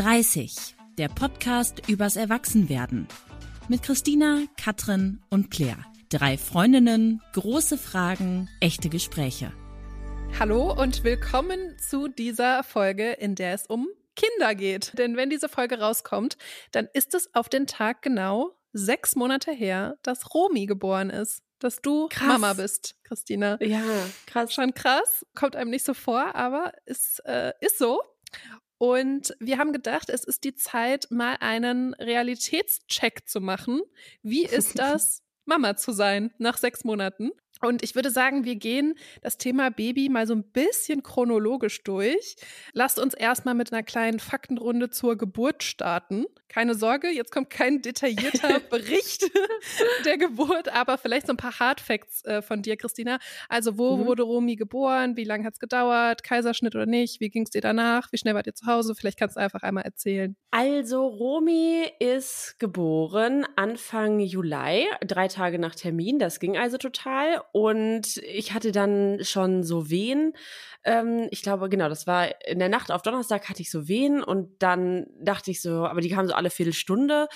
[0.00, 3.06] 30, der Podcast übers Erwachsenwerden.
[3.68, 5.84] Mit Christina, Katrin und Claire.
[6.08, 9.52] Drei Freundinnen, große Fragen, echte Gespräche.
[10.38, 14.96] Hallo und willkommen zu dieser Folge, in der es um Kinder geht.
[14.96, 16.38] Denn wenn diese Folge rauskommt,
[16.72, 21.42] dann ist es auf den Tag genau sechs Monate her, dass Romy geboren ist.
[21.58, 22.26] Dass du krass.
[22.26, 23.62] Mama bist, Christina.
[23.62, 23.82] Ja,
[24.24, 24.54] krass.
[24.54, 25.26] Schon krass.
[25.34, 28.00] Kommt einem nicht so vor, aber ist, äh, ist so.
[28.80, 33.82] Und wir haben gedacht, es ist die Zeit, mal einen Realitätscheck zu machen.
[34.22, 37.30] Wie ist das, Mama zu sein nach sechs Monaten?
[37.60, 42.36] Und ich würde sagen, wir gehen das Thema Baby mal so ein bisschen chronologisch durch.
[42.72, 46.24] Lasst uns erstmal mit einer kleinen Faktenrunde zur Geburt starten.
[46.48, 49.30] Keine Sorge, jetzt kommt kein detaillierter Bericht
[50.04, 53.18] der Geburt, aber vielleicht so ein paar Hardfacts äh, von dir, Christina.
[53.48, 54.06] Also, wo mhm.
[54.06, 55.16] wurde Romy geboren?
[55.16, 56.24] Wie lange hat es gedauert?
[56.24, 57.20] Kaiserschnitt oder nicht?
[57.20, 58.10] Wie ging es dir danach?
[58.10, 58.94] Wie schnell wart ihr zu Hause?
[58.96, 60.34] Vielleicht kannst du einfach einmal erzählen.
[60.50, 66.18] Also, Romy ist geboren Anfang Juli, drei Tage nach Termin.
[66.18, 67.42] Das ging also total.
[67.52, 70.32] Und ich hatte dann schon so Wehen.
[70.84, 74.22] Ähm, ich glaube, genau, das war in der Nacht auf Donnerstag hatte ich so Wehen
[74.22, 77.28] und dann dachte ich so, aber die kamen so alle Viertelstunde.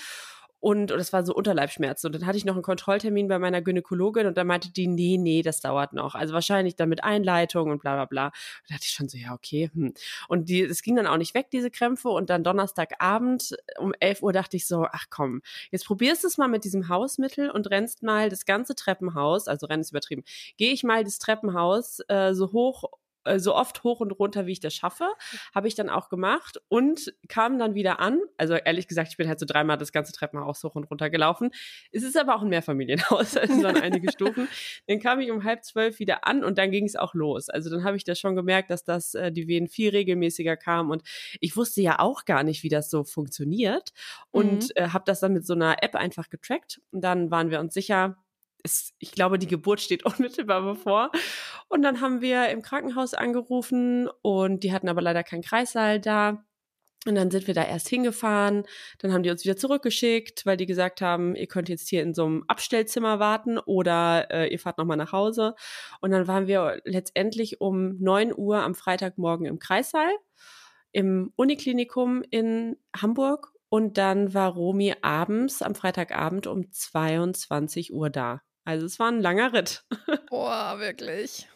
[0.65, 2.07] Und, und das war so Unterleibschmerzen.
[2.07, 5.15] Und dann hatte ich noch einen Kontrolltermin bei meiner Gynäkologin und da meinte die, nee,
[5.19, 6.15] nee, das dauert noch.
[6.15, 8.31] Also wahrscheinlich dann mit Einleitung und bla bla bla.
[8.67, 9.69] Da dachte ich schon so, ja, okay.
[9.75, 9.93] Hm.
[10.27, 12.09] Und die, es ging dann auch nicht weg, diese Krämpfe.
[12.09, 16.39] Und dann Donnerstagabend um 11 Uhr dachte ich so, ach komm, jetzt probierst du es
[16.39, 20.23] mal mit diesem Hausmittel und rennst mal das ganze Treppenhaus, also rennen ist übertrieben,
[20.57, 22.85] gehe ich mal das Treppenhaus äh, so hoch
[23.37, 25.07] so oft hoch und runter, wie ich das schaffe.
[25.53, 28.19] Habe ich dann auch gemacht und kam dann wieder an.
[28.37, 31.51] Also ehrlich gesagt, ich bin halt so dreimal das ganze Treppenhaus hoch und runter gelaufen.
[31.91, 34.47] Es ist aber auch ein Mehrfamilienhaus, also waren einige Stufen.
[34.87, 37.49] Dann kam ich um halb zwölf wieder an und dann ging es auch los.
[37.49, 40.91] Also dann habe ich das schon gemerkt, dass das äh, die Wehen viel regelmäßiger kamen
[40.91, 41.03] und
[41.39, 43.91] ich wusste ja auch gar nicht, wie das so funktioniert
[44.31, 44.69] und mhm.
[44.75, 47.73] äh, habe das dann mit so einer App einfach getrackt und dann waren wir uns
[47.73, 48.17] sicher,
[48.65, 51.11] es, ich glaube, die Geburt steht unmittelbar bevor.
[51.69, 56.43] Und dann haben wir im Krankenhaus angerufen und die hatten aber leider keinen Kreissaal da.
[57.07, 58.63] Und dann sind wir da erst hingefahren,
[58.97, 62.15] dann haben die uns wieder zurückgeschickt, weil die gesagt haben, ihr könnt jetzt hier in
[62.15, 65.53] so einem Abstellzimmer warten oder äh, ihr fahrt nochmal nach Hause.
[66.01, 70.09] Und dann waren wir letztendlich um neun Uhr am Freitagmorgen im Kreissaal,
[70.91, 73.51] im Uniklinikum in Hamburg.
[73.69, 78.41] Und dann war Romy abends, am Freitagabend um 22 Uhr da.
[78.65, 79.85] Also es war ein langer Ritt.
[80.29, 81.47] Boah, wirklich.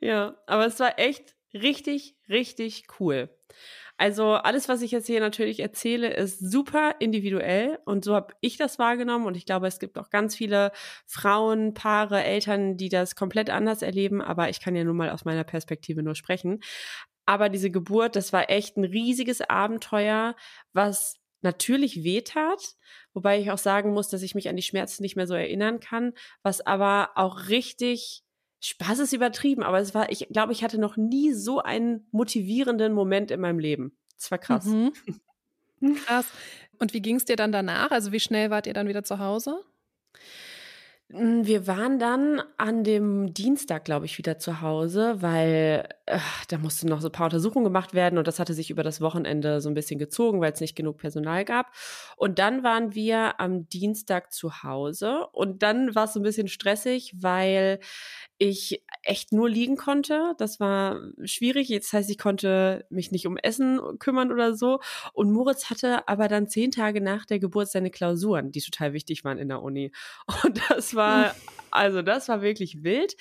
[0.00, 3.30] ja, aber es war echt richtig, richtig cool.
[4.00, 8.56] Also alles, was ich jetzt hier natürlich erzähle, ist super individuell und so habe ich
[8.56, 10.70] das wahrgenommen und ich glaube, es gibt auch ganz viele
[11.04, 15.24] Frauen, Paare, Eltern, die das komplett anders erleben, aber ich kann ja nun mal aus
[15.24, 16.60] meiner Perspektive nur sprechen.
[17.26, 20.36] Aber diese Geburt, das war echt ein riesiges Abenteuer,
[20.72, 22.74] was natürlich wehtat,
[23.12, 25.80] wobei ich auch sagen muss, dass ich mich an die Schmerzen nicht mehr so erinnern
[25.80, 26.12] kann,
[26.42, 28.22] was aber auch richtig
[28.60, 32.92] Spaß ist übertrieben, aber es war, ich glaube, ich hatte noch nie so einen motivierenden
[32.92, 33.96] Moment in meinem Leben.
[34.18, 34.64] Es war krass.
[34.64, 34.92] Mhm.
[36.04, 36.26] Krass.
[36.78, 37.92] Und wie ging es dir dann danach?
[37.92, 39.64] Also wie schnell wart ihr dann wieder zu Hause?
[41.10, 46.58] Hm, wir waren dann an dem Dienstag, glaube ich, wieder zu Hause, weil äh, da
[46.58, 49.62] mussten noch so ein paar Untersuchungen gemacht werden und das hatte sich über das Wochenende
[49.62, 51.72] so ein bisschen gezogen, weil es nicht genug Personal gab.
[52.18, 56.48] Und dann waren wir am Dienstag zu Hause und dann war es so ein bisschen
[56.48, 57.78] stressig, weil
[58.38, 60.34] ich echt nur liegen konnte.
[60.38, 61.68] Das war schwierig.
[61.70, 64.80] Das heißt, ich konnte mich nicht um Essen kümmern oder so.
[65.12, 69.24] Und Moritz hatte aber dann zehn Tage nach der Geburt seine Klausuren, die total wichtig
[69.24, 69.92] waren in der Uni.
[70.44, 71.34] Und das war,
[71.70, 73.16] also das war wirklich wild.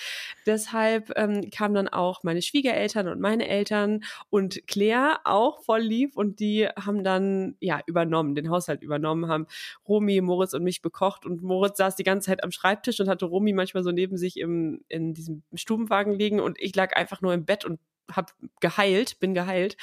[0.46, 6.16] Deshalb ähm, kamen dann auch meine Schwiegereltern und meine Eltern und Claire auch voll lieb
[6.16, 9.48] und die haben dann ja übernommen, den Haushalt übernommen, haben
[9.88, 13.26] Romy, Moritz und mich bekocht und Moritz saß die ganze Zeit am Schreibtisch und hatte
[13.26, 17.34] Romy manchmal so neben sich im, in diesem Stubenwagen liegen und ich lag einfach nur
[17.34, 17.80] im Bett und
[18.12, 19.78] hab geheilt, bin geheilt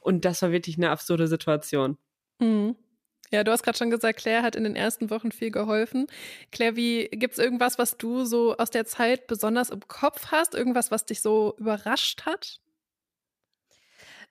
[0.00, 1.98] und das war wirklich eine absurde Situation.
[2.40, 2.76] Mhm.
[3.32, 6.08] Ja, du hast gerade schon gesagt, Claire hat in den ersten Wochen viel geholfen.
[6.50, 10.54] Claire, wie gibt's irgendwas, was du so aus der Zeit besonders im Kopf hast?
[10.54, 12.60] Irgendwas, was dich so überrascht hat?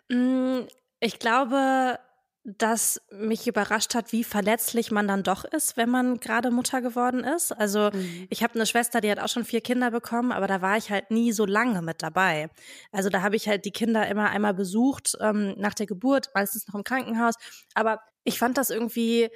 [0.10, 0.62] Mm,
[1.00, 2.00] ich glaube,
[2.44, 7.24] dass mich überrascht hat, wie verletzlich man dann doch ist, wenn man gerade Mutter geworden
[7.24, 7.52] ist.
[7.52, 8.28] Also mhm.
[8.30, 10.90] ich habe eine Schwester, die hat auch schon vier Kinder bekommen, aber da war ich
[10.90, 12.50] halt nie so lange mit dabei.
[12.92, 16.68] Also da habe ich halt die Kinder immer einmal besucht ähm, nach der Geburt, meistens
[16.68, 17.36] noch im Krankenhaus.
[17.76, 19.30] Aber ich fand das irgendwie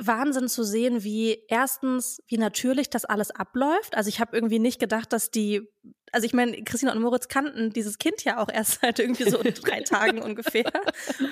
[0.00, 3.96] Wahnsinn zu sehen, wie erstens, wie natürlich das alles abläuft.
[3.96, 5.68] Also ich habe irgendwie nicht gedacht, dass die,
[6.12, 9.38] also ich meine, Christina und Moritz kannten dieses Kind ja auch erst seit irgendwie so
[9.42, 10.70] drei Tagen ungefähr.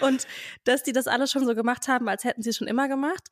[0.01, 0.27] Und
[0.65, 3.29] dass die das alles schon so gemacht haben, als hätten sie es schon immer gemacht.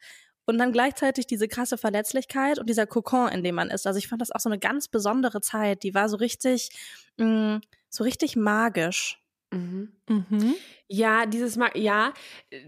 [0.46, 3.86] Und dann gleichzeitig diese krasse Verletzlichkeit und dieser Kokon, in dem man ist.
[3.86, 5.82] Also ich fand das auch so eine ganz besondere Zeit.
[5.82, 6.68] Die war so richtig,
[7.16, 9.22] mh, mm, so richtig magisch.
[9.50, 9.92] Mhm.
[10.08, 10.54] Mhm.
[10.88, 12.12] Ja, dieses Mag ja,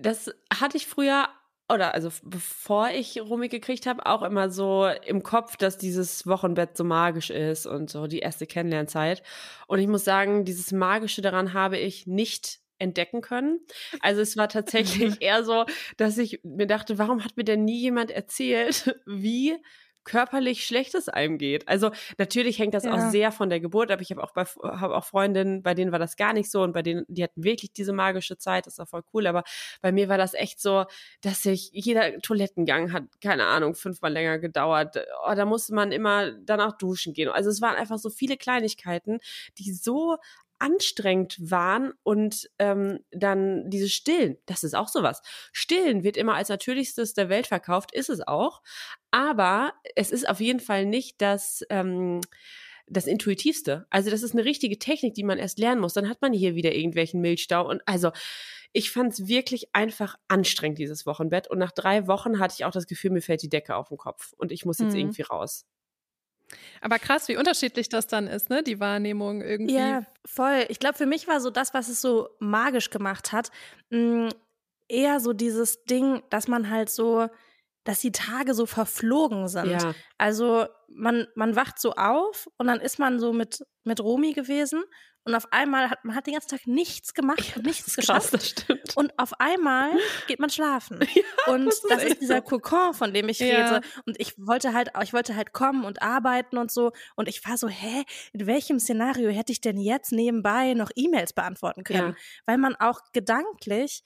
[0.01, 1.29] das hatte ich früher
[1.69, 6.77] oder also bevor ich Romy gekriegt habe, auch immer so im Kopf, dass dieses Wochenbett
[6.77, 9.23] so magisch ist und so die erste Kennenlernzeit.
[9.67, 13.61] Und ich muss sagen, dieses Magische daran habe ich nicht entdecken können.
[14.01, 15.65] Also es war tatsächlich eher so,
[15.97, 19.57] dass ich mir dachte, warum hat mir denn nie jemand erzählt, wie
[20.06, 21.69] körperlich schlecht es einem geht.
[21.69, 22.94] Also natürlich hängt das ja.
[22.94, 24.00] auch sehr von der Geburt ab.
[24.00, 26.73] Ich habe auch bei habe auch Freundinnen, bei denen war das gar nicht so und
[26.73, 28.67] bei denen die hatten wirklich diese magische Zeit.
[28.67, 29.26] Das war voll cool.
[29.26, 29.43] Aber
[29.82, 30.85] bei mir war das echt so,
[31.20, 34.97] dass sich jeder Toilettengang hat keine Ahnung fünfmal länger gedauert.
[35.26, 37.29] Oh, da musste man immer danach duschen gehen.
[37.29, 39.19] Also es waren einfach so viele Kleinigkeiten,
[39.58, 40.17] die so
[40.58, 45.23] anstrengend waren und ähm, dann diese Stillen, das ist auch sowas.
[45.53, 48.62] Stillen wird immer als natürlichstes der Welt verkauft, ist es auch,
[49.11, 52.20] aber es ist auf jeden Fall nicht das ähm,
[52.88, 53.87] das Intuitivste.
[53.91, 55.94] Also das ist eine richtige Technik, die man erst lernen muss.
[55.94, 58.12] Dann hat man hier wieder irgendwelchen Milchstau und also
[58.73, 61.49] ich fand es wirklich einfach anstrengend, dieses Wochenbett.
[61.49, 63.97] Und nach drei Wochen hatte ich auch das Gefühl, mir fällt die Decke auf den
[63.97, 65.00] Kopf und ich muss jetzt mhm.
[65.00, 65.64] irgendwie raus.
[66.81, 68.62] Aber krass, wie unterschiedlich das dann ist, ne?
[68.62, 69.75] Die Wahrnehmung irgendwie.
[69.75, 70.64] Ja, voll.
[70.69, 73.50] Ich glaube, für mich war so das, was es so magisch gemacht hat,
[73.90, 74.28] mh, mm,
[74.88, 77.28] eher so dieses Ding, dass man halt so,
[77.84, 79.70] dass die Tage so verflogen sind.
[79.70, 79.94] Ja.
[80.19, 84.84] Also man, man wacht so auf und dann ist man so mit, mit Romi gewesen
[85.26, 88.31] und auf einmal hat man hat den ganzen Tag nichts gemacht ja, und nichts geschafft.
[88.67, 89.90] Krass, und auf einmal
[90.26, 91.00] geht man schlafen.
[91.17, 92.43] Ja, und das ist, das ist dieser so.
[92.43, 93.76] Kokon, von dem ich ja.
[93.76, 93.87] rede.
[94.05, 96.93] Und ich wollte halt, ich wollte halt kommen und arbeiten und so.
[97.14, 101.32] Und ich war so, hä, in welchem Szenario hätte ich denn jetzt nebenbei noch E-Mails
[101.32, 102.17] beantworten können?
[102.44, 104.02] Weil man auch gedanklich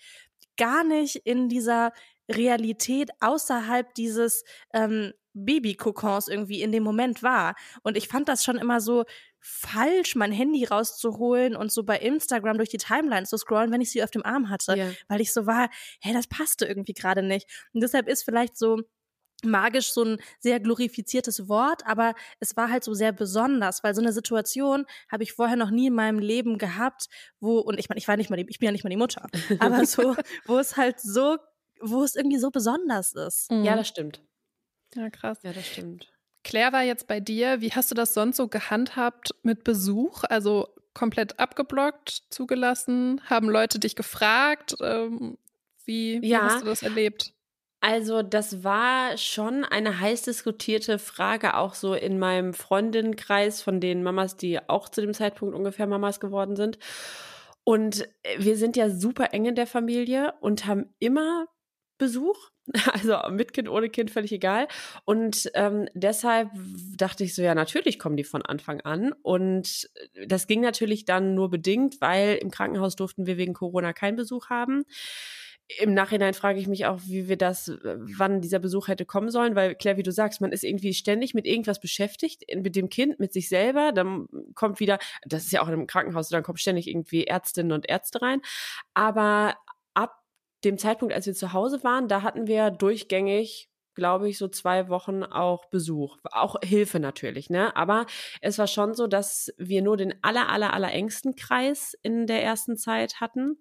[0.56, 1.92] gar nicht in dieser
[2.30, 7.54] Realität außerhalb dieses ähm, Babykokons irgendwie in dem Moment war.
[7.82, 9.04] Und ich fand das schon immer so
[9.40, 13.90] falsch, mein Handy rauszuholen und so bei Instagram durch die Timeline zu scrollen, wenn ich
[13.90, 14.90] sie auf dem Arm hatte, ja.
[15.08, 17.48] weil ich so war, hä, das passte irgendwie gerade nicht.
[17.72, 18.82] Und deshalb ist vielleicht so
[19.42, 24.02] magisch so ein sehr glorifiziertes Wort, aber es war halt so sehr besonders, weil so
[24.02, 27.06] eine Situation habe ich vorher noch nie in meinem Leben gehabt,
[27.40, 28.96] wo und ich meine, ich war nicht mal die, ich bin ja nicht mal die
[28.96, 29.26] Mutter,
[29.58, 30.16] aber so,
[30.46, 31.38] wo es halt so,
[31.80, 33.50] wo es irgendwie so besonders ist.
[33.50, 33.64] Mhm.
[33.64, 34.22] Ja, das stimmt.
[34.94, 35.38] Ja, krass.
[35.42, 36.12] Ja, das stimmt.
[36.42, 37.60] Claire war jetzt bei dir.
[37.60, 40.24] Wie hast du das sonst so gehandhabt mit Besuch?
[40.24, 43.20] Also komplett abgeblockt, zugelassen?
[43.28, 44.74] Haben Leute dich gefragt?
[44.80, 45.38] Ähm,
[45.84, 46.42] wie, wie ja.
[46.42, 47.34] hast du das erlebt?
[47.80, 54.02] Also das war schon eine heiß diskutierte Frage, auch so in meinem Freundinnenkreis von den
[54.02, 56.78] Mamas, die auch zu dem Zeitpunkt ungefähr Mamas geworden sind.
[57.64, 58.06] Und
[58.36, 61.46] wir sind ja super eng in der Familie und haben immer
[62.00, 62.50] Besuch.
[62.92, 64.68] Also mit Kind, ohne Kind, völlig egal.
[65.04, 66.50] Und ähm, deshalb
[66.96, 69.12] dachte ich so, ja, natürlich kommen die von Anfang an.
[69.22, 69.90] Und
[70.26, 74.50] das ging natürlich dann nur bedingt, weil im Krankenhaus durften wir wegen Corona keinen Besuch
[74.50, 74.84] haben.
[75.78, 79.54] Im Nachhinein frage ich mich auch, wie wir das, wann dieser Besuch hätte kommen sollen,
[79.54, 83.20] weil Claire, wie du sagst, man ist irgendwie ständig mit irgendwas beschäftigt, mit dem Kind,
[83.20, 86.88] mit sich selber, dann kommt wieder, das ist ja auch einem Krankenhaus, dann kommen ständig
[86.88, 88.42] irgendwie Ärztinnen und Ärzte rein.
[88.94, 89.54] Aber
[90.64, 94.88] dem Zeitpunkt, als wir zu Hause waren, da hatten wir durchgängig glaube ich, so zwei
[94.88, 96.16] Wochen auch Besuch.
[96.24, 97.76] Auch Hilfe natürlich, ne?
[97.76, 98.06] Aber
[98.40, 102.42] es war schon so, dass wir nur den aller, aller, aller engsten Kreis in der
[102.42, 103.58] ersten Zeit hatten.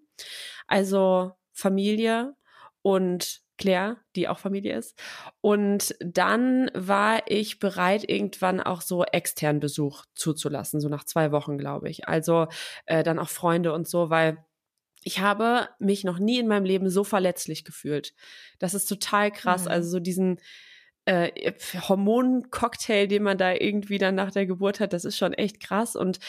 [0.67, 2.35] Also Familie
[2.81, 4.97] und Claire, die auch Familie ist.
[5.41, 11.57] Und dann war ich bereit, irgendwann auch so externen Besuch zuzulassen, so nach zwei Wochen,
[11.57, 12.07] glaube ich.
[12.07, 12.47] Also
[12.85, 14.37] äh, dann auch Freunde und so, weil
[15.03, 18.13] ich habe mich noch nie in meinem Leben so verletzlich gefühlt.
[18.59, 19.65] Das ist total krass.
[19.65, 19.71] Mhm.
[19.71, 20.39] Also so diesen
[21.05, 21.53] äh,
[21.87, 25.95] Hormoncocktail, den man da irgendwie dann nach der Geburt hat, das ist schon echt krass.
[25.95, 26.19] Und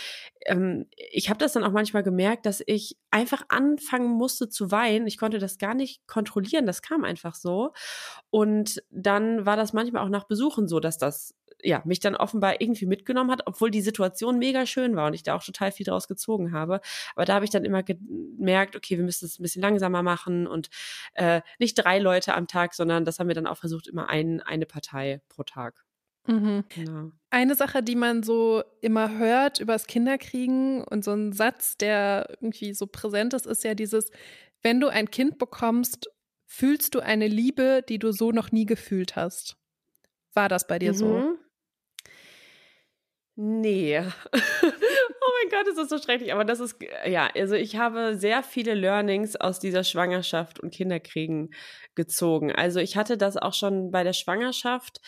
[0.46, 5.06] ähm, ich habe das dann auch manchmal gemerkt, dass ich einfach anfangen musste zu weinen.
[5.06, 6.64] Ich konnte das gar nicht kontrollieren.
[6.64, 7.72] Das kam einfach so.
[8.30, 12.60] Und dann war das manchmal auch nach Besuchen so, dass das ja, mich dann offenbar
[12.60, 15.86] irgendwie mitgenommen hat, obwohl die Situation mega schön war und ich da auch total viel
[15.86, 16.80] draus gezogen habe.
[17.14, 20.46] Aber da habe ich dann immer gemerkt, okay, wir müssen es ein bisschen langsamer machen
[20.46, 20.70] und
[21.14, 24.40] äh, nicht drei Leute am Tag, sondern das haben wir dann auch versucht, immer ein,
[24.40, 25.84] eine Partei pro Tag.
[26.26, 26.64] Mhm.
[26.68, 27.10] Genau.
[27.30, 32.28] Eine Sache, die man so immer hört über das Kinderkriegen und so ein Satz, der
[32.40, 34.10] irgendwie so präsent ist, ist ja dieses,
[34.62, 36.10] wenn du ein Kind bekommst,
[36.46, 39.56] fühlst du eine Liebe, die du so noch nie gefühlt hast?
[40.34, 40.96] War das bei dir mhm.
[40.96, 41.38] so?
[43.42, 44.00] Nee.
[44.02, 46.34] oh mein Gott, ist das so schrecklich.
[46.34, 51.48] Aber das ist, ja, also ich habe sehr viele Learnings aus dieser Schwangerschaft und Kinderkriegen
[51.94, 52.52] gezogen.
[52.52, 55.00] Also ich hatte das auch schon bei der Schwangerschaft,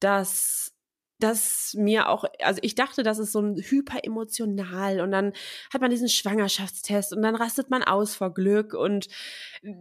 [0.00, 0.75] dass
[1.18, 5.32] dass mir auch, also ich dachte, das ist so ein hyperemotional und dann
[5.72, 9.08] hat man diesen Schwangerschaftstest und dann rastet man aus vor Glück und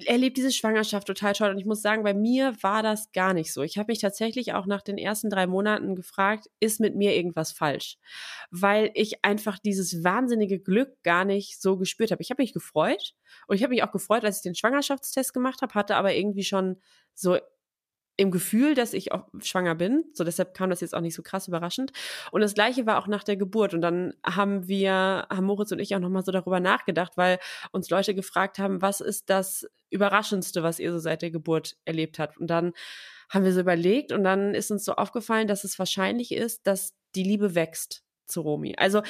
[0.05, 1.49] erlebt diese Schwangerschaft total toll.
[1.49, 3.63] Und ich muss sagen, bei mir war das gar nicht so.
[3.63, 7.51] Ich habe mich tatsächlich auch nach den ersten drei Monaten gefragt, ist mit mir irgendwas
[7.51, 7.97] falsch?
[8.49, 12.21] Weil ich einfach dieses wahnsinnige Glück gar nicht so gespürt habe.
[12.21, 13.13] Ich habe mich gefreut
[13.47, 16.43] und ich habe mich auch gefreut, als ich den Schwangerschaftstest gemacht habe, hatte aber irgendwie
[16.43, 16.77] schon
[17.13, 17.37] so
[18.17, 20.05] im Gefühl, dass ich auch schwanger bin.
[20.13, 21.91] So deshalb kam das jetzt auch nicht so krass überraschend.
[22.31, 23.73] Und das gleiche war auch nach der Geburt.
[23.73, 27.39] Und dann haben wir, haben Moritz und ich auch nochmal so darüber nachgedacht, weil
[27.71, 32.19] uns Leute gefragt haben, was ist das Überraschendste, was ihr so seit der Geburt erlebt
[32.19, 32.37] habt?
[32.37, 32.73] Und dann
[33.29, 36.93] haben wir so überlegt und dann ist uns so aufgefallen, dass es wahrscheinlich ist, dass
[37.15, 38.75] die Liebe wächst zu Romy.
[38.77, 39.01] Also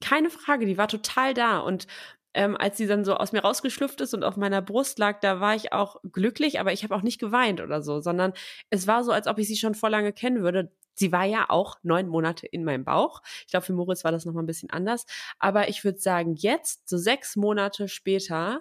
[0.00, 1.58] keine Frage, die war total da.
[1.58, 1.86] Und
[2.34, 5.40] ähm, als sie dann so aus mir rausgeschlüpft ist und auf meiner Brust lag, da
[5.40, 8.32] war ich auch glücklich, aber ich habe auch nicht geweint oder so, sondern
[8.70, 10.72] es war so, als ob ich sie schon vor lange kennen würde.
[10.94, 13.22] Sie war ja auch neun Monate in meinem Bauch.
[13.46, 15.06] Ich glaube, für Moritz war das noch mal ein bisschen anders.
[15.38, 18.60] Aber ich würde sagen, jetzt, so sechs Monate später,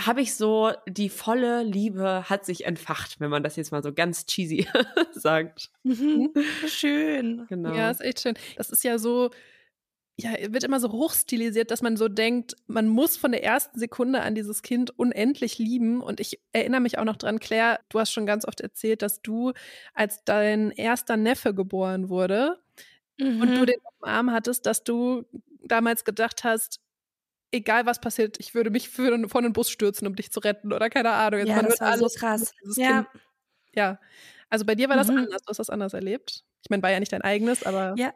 [0.00, 3.92] habe ich so die volle Liebe hat sich entfacht, wenn man das jetzt mal so
[3.92, 4.66] ganz cheesy
[5.12, 5.70] sagt.
[5.82, 6.32] Mhm.
[6.66, 7.46] Schön.
[7.48, 7.74] Genau.
[7.74, 8.34] Ja, ist echt schön.
[8.56, 9.30] Das ist ja so,
[10.16, 14.20] ja, wird immer so hochstilisiert, dass man so denkt, man muss von der ersten Sekunde
[14.20, 16.00] an dieses Kind unendlich lieben.
[16.00, 19.22] Und ich erinnere mich auch noch dran, Claire, du hast schon ganz oft erzählt, dass
[19.22, 19.52] du,
[19.92, 22.60] als dein erster Neffe geboren wurde
[23.18, 23.42] mhm.
[23.42, 23.66] und du mhm.
[23.66, 25.24] den auf dem Arm hattest, dass du
[25.64, 26.80] damals gedacht hast,
[27.50, 30.72] egal was passiert, ich würde mich für, vor den Bus stürzen, um dich zu retten
[30.72, 31.40] oder keine Ahnung.
[31.40, 32.52] Jetzt ja, das war so krass.
[32.76, 33.02] Ja.
[33.02, 33.22] Kind.
[33.74, 34.00] ja.
[34.48, 35.18] Also bei dir war das mhm.
[35.18, 36.44] anders, du hast das anders erlebt.
[36.62, 37.94] Ich meine, war ja nicht dein eigenes, aber.
[37.98, 38.12] Ja,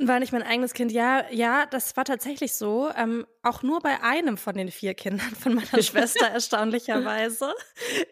[0.00, 2.90] war nicht mein eigenes Kind, ja, ja, das war tatsächlich so.
[2.96, 7.52] Ähm, auch nur bei einem von den vier Kindern von meiner Schwester, erstaunlicherweise.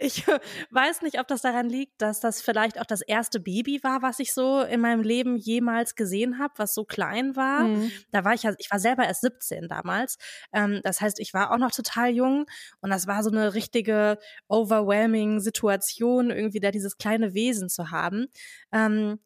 [0.00, 0.25] Ich
[0.70, 4.18] weiß nicht, ob das daran liegt, dass das vielleicht auch das erste Baby war, was
[4.18, 7.64] ich so in meinem Leben jemals gesehen habe, was so klein war.
[7.64, 7.92] Mhm.
[8.11, 10.18] Da war ich ja, ich war selber erst 17 damals.
[10.52, 12.46] Ähm, das heißt, ich war auch noch total jung
[12.80, 14.18] und das war so eine richtige
[14.49, 18.26] overwhelming Situation, irgendwie da dieses kleine Wesen zu haben.
[18.73, 19.18] Ähm,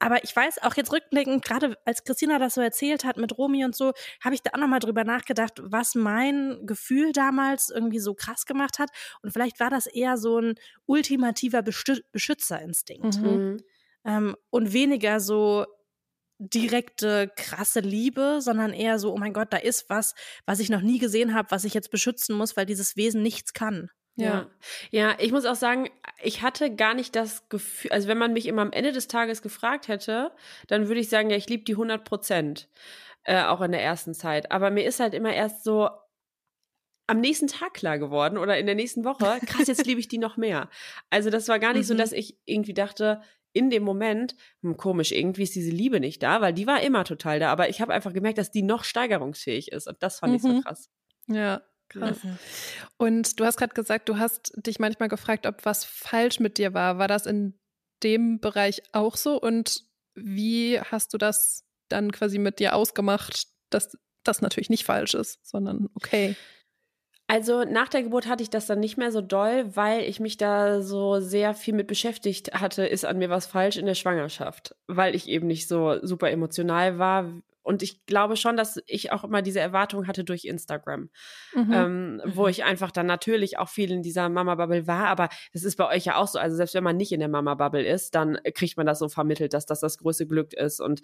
[0.00, 3.64] aber ich weiß auch jetzt rückblickend, gerade als Christina das so erzählt hat mit Romy
[3.64, 3.92] und so,
[4.24, 8.78] habe ich da auch nochmal drüber nachgedacht, was mein Gefühl damals irgendwie so krass gemacht
[8.78, 8.90] hat.
[9.22, 10.54] Und vielleicht war das eher so ein
[10.86, 13.20] ultimativer Beschützerinstinkt.
[13.20, 13.58] Mhm.
[14.04, 15.66] Ähm, und weniger so
[16.38, 20.14] direkte, krasse Liebe, sondern eher so, oh mein Gott, da ist was,
[20.46, 23.52] was ich noch nie gesehen habe, was ich jetzt beschützen muss, weil dieses Wesen nichts
[23.52, 23.90] kann.
[24.24, 24.46] Ja.
[24.90, 25.88] ja, ich muss auch sagen,
[26.22, 29.42] ich hatte gar nicht das Gefühl, also wenn man mich immer am Ende des Tages
[29.42, 30.32] gefragt hätte,
[30.68, 32.68] dann würde ich sagen, ja, ich liebe die 100 Prozent,
[33.24, 34.50] äh, auch in der ersten Zeit.
[34.52, 35.88] Aber mir ist halt immer erst so
[37.06, 40.18] am nächsten Tag klar geworden oder in der nächsten Woche, krass, jetzt liebe ich die
[40.18, 40.68] noch mehr.
[41.10, 41.88] Also das war gar nicht mhm.
[41.88, 43.20] so, dass ich irgendwie dachte,
[43.52, 47.04] in dem Moment, hm, komisch, irgendwie ist diese Liebe nicht da, weil die war immer
[47.04, 47.50] total da.
[47.50, 49.88] Aber ich habe einfach gemerkt, dass die noch steigerungsfähig ist.
[49.88, 50.36] Und das fand mhm.
[50.36, 50.62] ich so mhm.
[50.62, 50.88] krass.
[51.26, 52.22] Ja, Krass.
[52.22, 52.38] Mhm.
[52.96, 56.72] Und du hast gerade gesagt, du hast dich manchmal gefragt, ob was falsch mit dir
[56.72, 56.98] war.
[56.98, 57.58] War das in
[58.02, 59.40] dem Bereich auch so?
[59.40, 65.14] Und wie hast du das dann quasi mit dir ausgemacht, dass das natürlich nicht falsch
[65.14, 66.36] ist, sondern okay?
[67.26, 70.36] Also nach der Geburt hatte ich das dann nicht mehr so doll, weil ich mich
[70.36, 74.74] da so sehr viel mit beschäftigt hatte, ist an mir was falsch in der Schwangerschaft,
[74.88, 77.32] weil ich eben nicht so super emotional war,
[77.62, 81.10] und ich glaube schon, dass ich auch immer diese Erwartung hatte durch Instagram,
[81.54, 81.72] mhm.
[81.72, 82.48] Ähm, wo mhm.
[82.48, 85.08] ich einfach dann natürlich auch viel in dieser Mama-Bubble war.
[85.08, 86.38] Aber das ist bei euch ja auch so.
[86.38, 89.52] Also selbst wenn man nicht in der Mama-Bubble ist, dann kriegt man das so vermittelt,
[89.52, 91.02] dass das das größte Glück ist und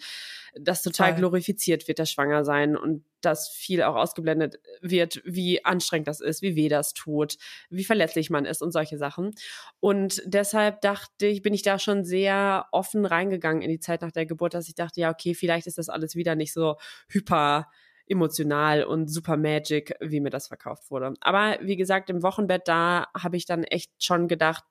[0.58, 1.20] das total Voll.
[1.20, 6.54] glorifiziert wird, das Schwangersein und dass viel auch ausgeblendet wird, wie anstrengend das ist, wie
[6.54, 7.36] weh das tut,
[7.70, 9.32] wie verletzlich man ist und solche Sachen.
[9.80, 14.12] Und deshalb dachte ich, bin ich da schon sehr offen reingegangen in die Zeit nach
[14.12, 16.76] der Geburt, dass ich dachte, ja, okay, vielleicht ist das alles wieder nicht so
[17.08, 17.70] hyper
[18.08, 21.14] emotional und super magic, wie mir das verkauft wurde.
[21.20, 24.64] Aber wie gesagt, im Wochenbett da habe ich dann echt schon gedacht,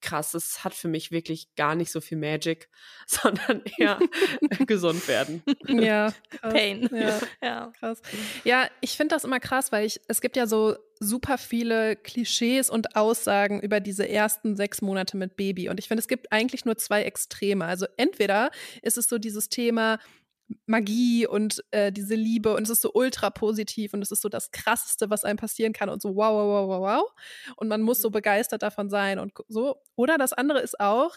[0.00, 2.68] krass, es hat für mich wirklich gar nicht so viel Magic,
[3.06, 3.98] sondern eher
[4.66, 5.42] gesund werden.
[5.68, 6.52] Ja, krass.
[6.52, 6.88] Pain.
[6.92, 7.72] Ja, ja.
[7.78, 8.00] krass.
[8.44, 12.68] Ja, ich finde das immer krass, weil ich, es gibt ja so super viele Klischees
[12.68, 15.70] und Aussagen über diese ersten sechs Monate mit Baby.
[15.70, 17.64] Und ich finde, es gibt eigentlich nur zwei Extreme.
[17.64, 18.50] Also entweder
[18.82, 19.98] ist es so dieses Thema,
[20.66, 24.28] Magie und äh, diese Liebe und es ist so ultra positiv und es ist so
[24.28, 27.12] das Krasseste, was einem passieren kann und so wow, wow, wow, wow, wow.
[27.56, 28.12] Und man muss so mhm.
[28.12, 29.76] begeistert davon sein und so.
[29.96, 31.16] Oder das andere ist auch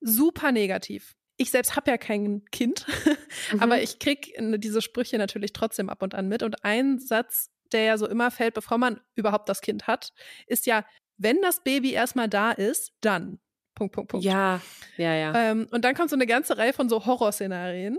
[0.00, 1.14] super negativ.
[1.36, 2.86] Ich selbst habe ja kein Kind,
[3.52, 3.60] mhm.
[3.60, 6.42] aber ich krieg diese Sprüche natürlich trotzdem ab und an mit.
[6.42, 10.12] Und ein Satz, der ja so immer fällt, bevor man überhaupt das Kind hat,
[10.46, 10.84] ist ja,
[11.16, 13.38] wenn das Baby erstmal da ist, dann.
[13.74, 14.26] Punkt, Punkt, Punkt.
[14.26, 14.60] Ja,
[14.96, 15.34] ja, ja.
[15.34, 17.98] Ähm, und dann kommt so eine ganze Reihe von so Horrorszenarien.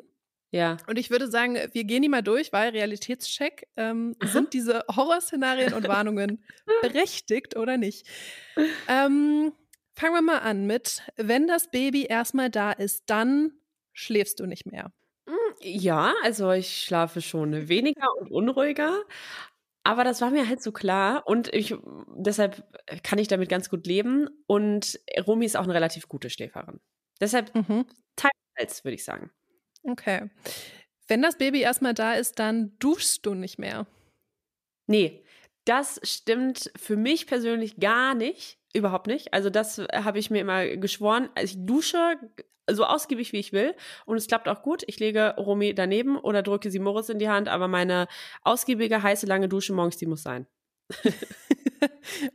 [0.53, 0.77] Ja.
[0.85, 5.73] Und ich würde sagen, wir gehen die mal durch, weil Realitätscheck, ähm, sind diese Horrorszenarien
[5.73, 6.43] und Warnungen
[6.83, 8.07] berechtigt oder nicht?
[8.87, 9.51] Ähm,
[9.95, 13.53] fangen wir mal an mit, wenn das Baby erstmal da ist, dann
[13.93, 14.93] schläfst du nicht mehr.
[15.27, 19.01] Hm, ja, also ich schlafe schon weniger und unruhiger.
[19.83, 21.75] Aber das war mir halt so klar und ich,
[22.15, 22.63] deshalb
[23.01, 24.29] kann ich damit ganz gut leben.
[24.45, 26.79] Und Romy ist auch eine relativ gute Schläferin.
[27.19, 27.85] Deshalb mhm.
[28.15, 29.31] teils, würde ich sagen.
[29.83, 30.29] Okay.
[31.07, 33.85] Wenn das Baby erstmal da ist, dann duschst du nicht mehr.
[34.87, 35.23] Nee,
[35.65, 38.57] das stimmt für mich persönlich gar nicht.
[38.73, 39.33] Überhaupt nicht.
[39.33, 41.29] Also das habe ich mir immer geschworen.
[41.35, 42.17] Also ich dusche
[42.69, 43.75] so ausgiebig wie ich will
[44.05, 44.83] und es klappt auch gut.
[44.87, 48.07] Ich lege Romy daneben oder drücke sie Moritz in die Hand, aber meine
[48.41, 50.47] ausgiebige, heiße, lange Dusche morgens, die muss sein.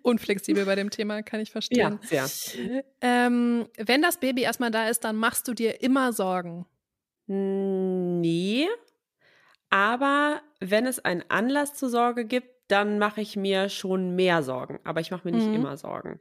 [0.03, 1.99] Unflexibel bei dem Thema, kann ich verstehen.
[2.11, 2.85] Ja, sehr.
[3.01, 6.67] Ähm, wenn das Baby erstmal da ist, dann machst du dir immer Sorgen.
[7.29, 8.67] Nee.
[9.71, 14.81] Aber wenn es einen Anlass zur Sorge gibt, dann mache ich mir schon mehr Sorgen.
[14.85, 15.55] Aber ich mache mir nicht mhm.
[15.55, 16.21] immer Sorgen.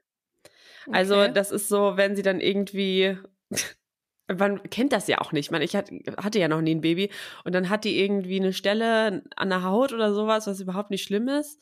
[0.91, 1.23] Also, okay.
[1.23, 3.17] Also, das ist so, wenn sie dann irgendwie
[4.35, 5.51] man kennt das ja auch nicht.
[5.51, 7.09] Ich hatte ja noch nie ein Baby
[7.45, 11.03] und dann hat die irgendwie eine Stelle an der Haut oder sowas, was überhaupt nicht
[11.03, 11.61] schlimm ist.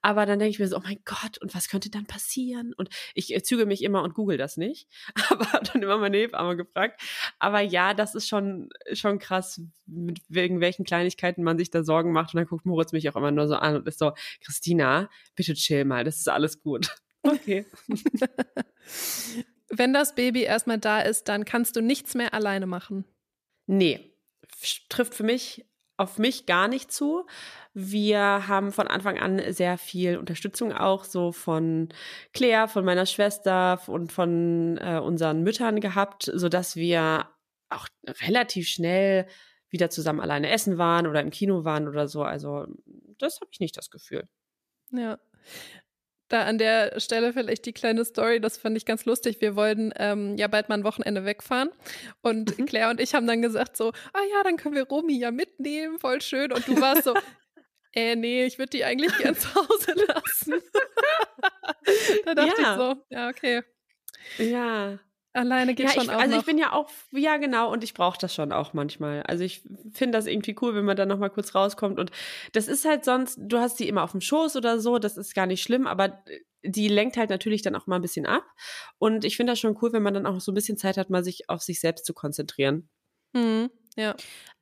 [0.00, 2.72] Aber dann denke ich mir so, oh mein Gott, und was könnte dann passieren?
[2.76, 4.88] Und ich äh, züge mich immer und google das nicht.
[5.30, 7.00] Aber habe dann immer meine Hebamme gefragt.
[7.38, 12.12] Aber ja, das ist schon, schon krass, mit wegen welchen Kleinigkeiten man sich da Sorgen
[12.12, 12.34] macht.
[12.34, 15.54] Und dann guckt Moritz mich auch immer nur so an und ist so, Christina, bitte
[15.54, 16.88] chill mal, das ist alles gut.
[17.26, 17.66] Okay.
[19.68, 23.04] wenn das Baby erstmal da ist, dann kannst du nichts mehr alleine machen.
[23.66, 24.12] Nee,
[24.88, 25.66] trifft für mich
[25.98, 27.26] auf mich gar nicht zu.
[27.72, 31.88] Wir haben von Anfang an sehr viel Unterstützung auch so von
[32.34, 37.30] Claire, von meiner Schwester und von äh, unseren Müttern gehabt, so dass wir
[37.70, 37.88] auch
[38.26, 39.26] relativ schnell
[39.70, 42.22] wieder zusammen alleine essen waren oder im Kino waren oder so.
[42.22, 42.66] Also
[43.18, 44.28] das habe ich nicht das Gefühl.
[44.90, 45.18] Ja
[46.28, 49.40] da an der Stelle vielleicht die kleine Story, das fand ich ganz lustig.
[49.40, 51.70] Wir wollten ähm, ja bald mal ein Wochenende wegfahren
[52.22, 52.66] und mhm.
[52.66, 55.98] Claire und ich haben dann gesagt so, ah ja, dann können wir Romy ja mitnehmen,
[55.98, 56.52] voll schön.
[56.52, 57.14] Und du warst so,
[57.92, 60.54] äh, nee, ich würde die eigentlich gern zu Hause lassen.
[62.24, 62.72] da dachte ja.
[62.72, 63.62] ich so, ja, okay.
[64.38, 64.98] Ja.
[65.36, 66.18] Alleine geht ja, schon ich, auch.
[66.18, 66.40] Also noch.
[66.40, 69.22] ich bin ja auch, ja genau, und ich brauche das schon auch manchmal.
[69.24, 71.98] Also ich finde das irgendwie cool, wenn man dann nochmal kurz rauskommt.
[71.98, 72.10] Und
[72.52, 75.34] das ist halt sonst, du hast sie immer auf dem Schoß oder so, das ist
[75.34, 76.24] gar nicht schlimm, aber
[76.62, 78.44] die lenkt halt natürlich dann auch mal ein bisschen ab.
[78.98, 81.10] Und ich finde das schon cool, wenn man dann auch so ein bisschen Zeit hat,
[81.10, 82.88] mal sich auf sich selbst zu konzentrieren.
[83.34, 83.70] Mhm.
[83.96, 84.14] Ja.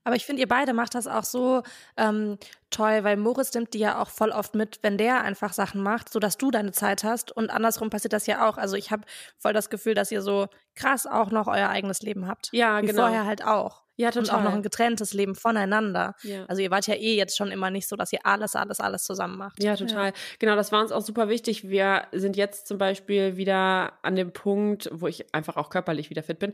[0.05, 1.63] Aber ich finde, ihr beide macht das auch so
[1.97, 2.39] ähm,
[2.71, 6.13] toll, weil Moritz nimmt die ja auch voll oft mit, wenn der einfach Sachen macht,
[6.13, 7.33] sodass du deine Zeit hast.
[7.33, 8.59] Und andersrum passiert das ja auch.
[8.59, 9.05] Also ich habe
[9.39, 12.51] voll das Gefühl, dass ihr so krass auch noch euer eigenes Leben habt.
[12.53, 13.03] Ja, Wie genau.
[13.03, 13.84] vorher halt auch.
[13.97, 14.23] Ja, total.
[14.23, 16.15] Und auch noch ein getrenntes Leben voneinander.
[16.23, 16.45] Ja.
[16.47, 19.05] Also ihr wart ja eh jetzt schon immer nicht so, dass ihr alles, alles, alles
[19.05, 19.63] zusammen macht.
[19.63, 20.07] Ja, total.
[20.07, 20.13] Ja.
[20.39, 21.69] Genau, das war uns auch super wichtig.
[21.69, 26.23] Wir sind jetzt zum Beispiel wieder an dem Punkt, wo ich einfach auch körperlich wieder
[26.23, 26.53] fit bin,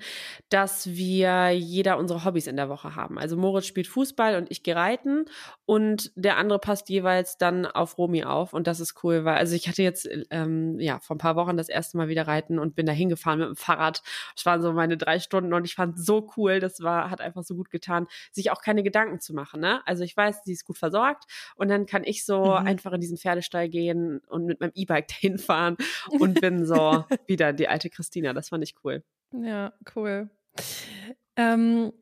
[0.51, 3.19] dass wir jeder unsere Hobbys in der Woche haben.
[3.19, 5.25] Also Moritz spielt Fußball und ich gehe reiten
[5.65, 9.55] und der andere passt jeweils dann auf Romy auf und das ist cool, weil also
[9.55, 12.75] ich hatte jetzt ähm, ja vor ein paar Wochen das erste Mal wieder reiten und
[12.75, 14.03] bin da hingefahren mit dem Fahrrad.
[14.37, 16.61] Es waren so meine drei Stunden und ich fand so cool.
[16.61, 19.61] Das war hat einfach so gut getan, sich auch keine Gedanken zu machen.
[19.61, 19.87] Ne?
[19.87, 21.25] Also ich weiß, sie ist gut versorgt
[21.57, 22.67] und dann kann ich so mhm.
[22.67, 25.77] einfach in diesen Pferdestall gehen und mit meinem E-Bike dahin fahren
[26.11, 28.33] und bin so wieder die alte Christina.
[28.33, 29.03] Das fand ich cool.
[29.33, 30.29] Ja, cool.
[31.37, 31.93] Ähm,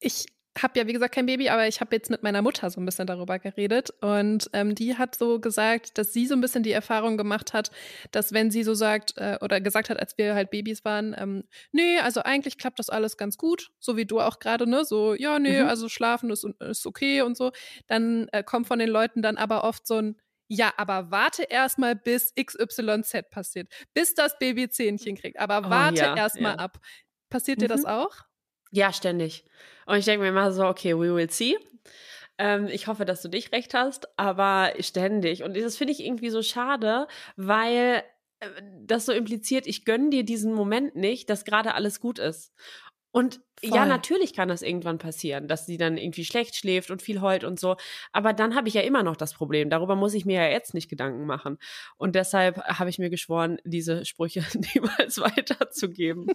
[0.00, 0.26] ich
[0.58, 2.84] habe ja, wie gesagt, kein Baby, aber ich habe jetzt mit meiner Mutter so ein
[2.84, 3.90] bisschen darüber geredet.
[4.00, 7.70] Und ähm, die hat so gesagt, dass sie so ein bisschen die Erfahrung gemacht hat,
[8.10, 11.44] dass wenn sie so sagt äh, oder gesagt hat, als wir halt Babys waren, ähm,
[11.72, 14.84] nee, also eigentlich klappt das alles ganz gut, so wie du auch gerade, ne?
[14.84, 15.68] So, ja, nee, mhm.
[15.68, 17.52] also schlafen ist, ist okay und so.
[17.86, 20.16] Dann äh, kommt von den Leuten dann aber oft so ein
[20.52, 25.38] ja, aber warte erstmal, bis XYZ passiert, bis das Baby Zähnchen kriegt.
[25.38, 26.58] Aber oh, warte ja, erstmal ja.
[26.58, 26.80] ab.
[27.28, 27.62] Passiert mhm.
[27.62, 27.86] dir das mhm.
[27.86, 28.16] auch?
[28.70, 29.44] Ja, ständig.
[29.86, 31.58] Und ich denke mir immer so, okay, we will see.
[32.38, 35.42] Ähm, ich hoffe, dass du dich recht hast, aber ständig.
[35.42, 37.06] Und das finde ich irgendwie so schade,
[37.36, 38.02] weil
[38.40, 38.48] äh,
[38.82, 42.52] das so impliziert, ich gönne dir diesen Moment nicht, dass gerade alles gut ist.
[43.12, 43.76] Und Voll.
[43.76, 47.42] ja, natürlich kann das irgendwann passieren, dass sie dann irgendwie schlecht schläft und viel heult
[47.44, 47.76] und so.
[48.12, 49.68] Aber dann habe ich ja immer noch das Problem.
[49.68, 51.58] Darüber muss ich mir ja jetzt nicht Gedanken machen.
[51.96, 54.44] Und deshalb habe ich mir geschworen, diese Sprüche
[54.74, 56.28] niemals weiterzugeben.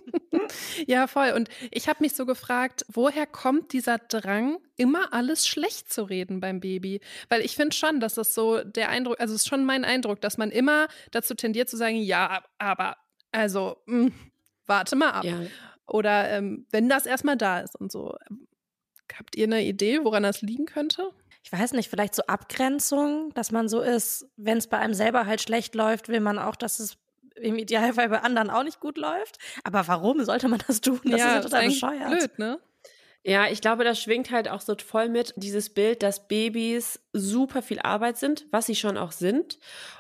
[0.86, 1.32] ja, voll.
[1.32, 6.42] Und ich habe mich so gefragt, woher kommt dieser Drang, immer alles schlecht zu reden
[6.42, 7.00] beim Baby?
[7.30, 10.20] Weil ich finde schon, dass das so der Eindruck, also es ist schon mein Eindruck,
[10.20, 12.98] dass man immer dazu tendiert zu sagen, ja, aber
[13.32, 14.14] also, mh, hm,
[14.66, 15.24] warte mal ab.
[15.24, 15.40] Ja.
[15.88, 18.16] Oder ähm, wenn das erstmal da ist und so.
[19.18, 21.12] Habt ihr eine Idee, woran das liegen könnte?
[21.44, 25.26] Ich weiß nicht, vielleicht so Abgrenzung, dass man so ist, wenn es bei einem selber
[25.26, 26.98] halt schlecht läuft, will man auch, dass es
[27.36, 29.38] im Idealfall bei anderen auch nicht gut läuft.
[29.64, 31.00] Aber warum sollte man das tun?
[31.04, 32.10] Das ja, ist ja total bescheuert.
[32.10, 32.60] Blöd, ne?
[33.28, 37.64] Ja, ich glaube, das schwingt halt auch so voll mit, dieses Bild, dass Babys super
[37.64, 39.58] viel Arbeit sind, was sie schon auch sind.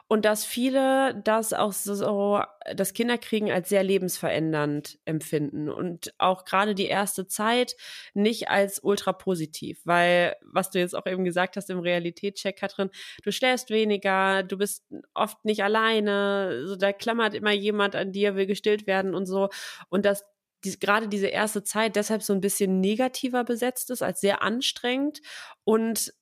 [0.07, 2.39] Und dass viele das auch so,
[2.75, 5.69] das Kinderkriegen als sehr lebensverändernd empfinden.
[5.69, 7.75] Und auch gerade die erste Zeit
[8.13, 9.79] nicht als ultra positiv.
[9.85, 12.91] Weil, was du jetzt auch eben gesagt hast im Realitätscheck, Katrin,
[13.23, 14.83] du schläfst weniger, du bist
[15.15, 19.49] oft nicht alleine, so da klammert immer jemand an dir, will gestillt werden und so.
[19.89, 20.23] Und dass
[20.63, 25.21] die, gerade diese erste Zeit deshalb so ein bisschen negativer besetzt ist, als sehr anstrengend
[25.63, 26.13] und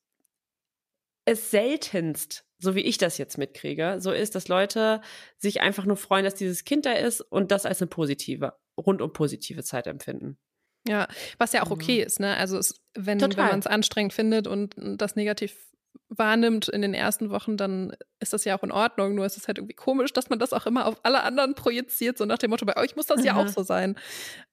[1.26, 5.02] es seltenst, so wie ich das jetzt mitkriege, so ist, dass Leute
[5.38, 9.14] sich einfach nur freuen, dass dieses Kind da ist und das als eine positive, rundum
[9.14, 10.38] positive Zeit empfinden.
[10.86, 12.36] Ja, was ja auch okay ist, ne?
[12.36, 15.73] Also es, wenn, wenn man es anstrengend findet und das negativ
[16.18, 19.16] wahrnimmt in den ersten Wochen, dann ist das ja auch in Ordnung.
[19.16, 22.18] Nur ist es halt irgendwie komisch, dass man das auch immer auf alle anderen projiziert,
[22.18, 23.26] so nach dem Motto, bei euch muss das mhm.
[23.26, 23.96] ja auch so sein.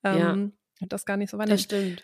[0.04, 0.32] Ähm, ja.
[0.32, 1.56] Und das gar nicht so wahrnehmen.
[1.56, 2.02] Das stimmt.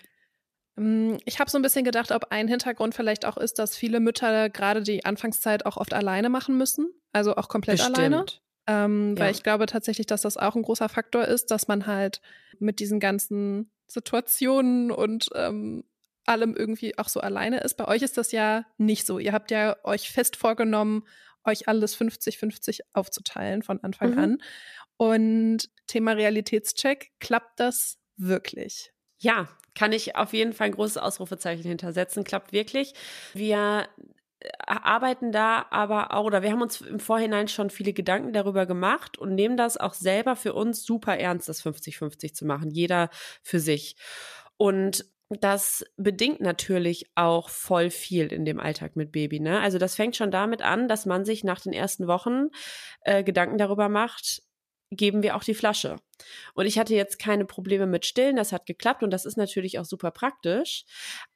[0.76, 4.00] Ähm, ich habe so ein bisschen gedacht, ob ein Hintergrund vielleicht auch ist, dass viele
[4.00, 7.98] Mütter gerade die Anfangszeit auch oft alleine machen müssen, also auch komplett Bestimmt.
[7.98, 8.26] alleine.
[8.66, 9.24] Ähm, ja.
[9.24, 12.20] Weil ich glaube tatsächlich, dass das auch ein großer Faktor ist, dass man halt
[12.58, 15.84] mit diesen ganzen Situationen und ähm,
[16.26, 17.74] allem irgendwie auch so alleine ist.
[17.74, 19.18] Bei euch ist das ja nicht so.
[19.18, 21.04] Ihr habt ja euch fest vorgenommen,
[21.44, 24.18] euch alles 50-50 aufzuteilen von Anfang mhm.
[24.18, 24.38] an.
[24.96, 28.92] Und Thema Realitätscheck, klappt das wirklich?
[29.18, 32.24] Ja, kann ich auf jeden Fall ein großes Ausrufezeichen hintersetzen.
[32.24, 32.94] Klappt wirklich.
[33.34, 33.88] Wir
[34.40, 38.66] äh, arbeiten da aber auch, oder wir haben uns im Vorhinein schon viele Gedanken darüber
[38.66, 43.10] gemacht und nehmen das auch selber für uns super ernst, das 50-50 zu machen, jeder
[43.42, 43.96] für sich.
[44.56, 49.40] Und das bedingt natürlich auch voll viel in dem Alltag mit Baby.
[49.40, 49.60] Ne?
[49.60, 52.48] Also das fängt schon damit an, dass man sich nach den ersten Wochen
[53.00, 54.42] äh, Gedanken darüber macht,
[54.90, 55.96] geben wir auch die Flasche.
[56.54, 59.78] Und ich hatte jetzt keine Probleme mit Stillen, das hat geklappt und das ist natürlich
[59.78, 60.84] auch super praktisch.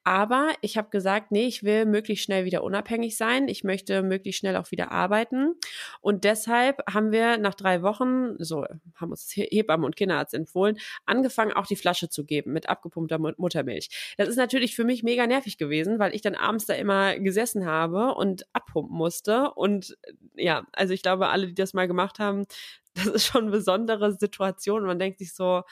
[0.03, 3.49] Aber ich habe gesagt, nee, ich will möglichst schnell wieder unabhängig sein.
[3.49, 5.55] Ich möchte möglichst schnell auch wieder arbeiten.
[6.01, 8.65] Und deshalb haben wir nach drei Wochen, so
[8.95, 14.15] haben uns Hebammen und Kinderarzt empfohlen, angefangen, auch die Flasche zu geben mit abgepumpter Muttermilch.
[14.17, 17.67] Das ist natürlich für mich mega nervig gewesen, weil ich dann abends da immer gesessen
[17.67, 19.51] habe und abpumpen musste.
[19.53, 19.99] Und
[20.35, 22.47] ja, also ich glaube, alle, die das mal gemacht haben,
[22.95, 24.70] das ist schon eine besondere Situation.
[24.75, 25.63] Und man denkt sich so,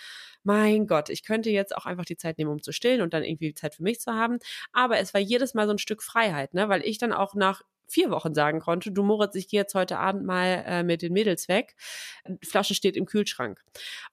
[0.42, 3.24] mein Gott, ich könnte jetzt auch einfach die Zeit nehmen, um zu stillen und dann
[3.24, 4.38] irgendwie Zeit für mich zu haben.
[4.72, 6.68] Aber es war jedes Mal so ein Stück Freiheit, ne?
[6.68, 9.98] Weil ich dann auch nach vier Wochen sagen konnte, du Moritz, ich gehe jetzt heute
[9.98, 11.74] Abend mal äh, mit den Mädels weg.
[12.26, 13.62] Die Flasche steht im Kühlschrank.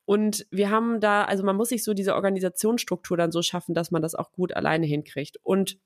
[0.05, 3.91] Und wir haben da, also man muss sich so diese Organisationsstruktur dann so schaffen, dass
[3.91, 5.37] man das auch gut alleine hinkriegt.
[5.43, 5.77] Und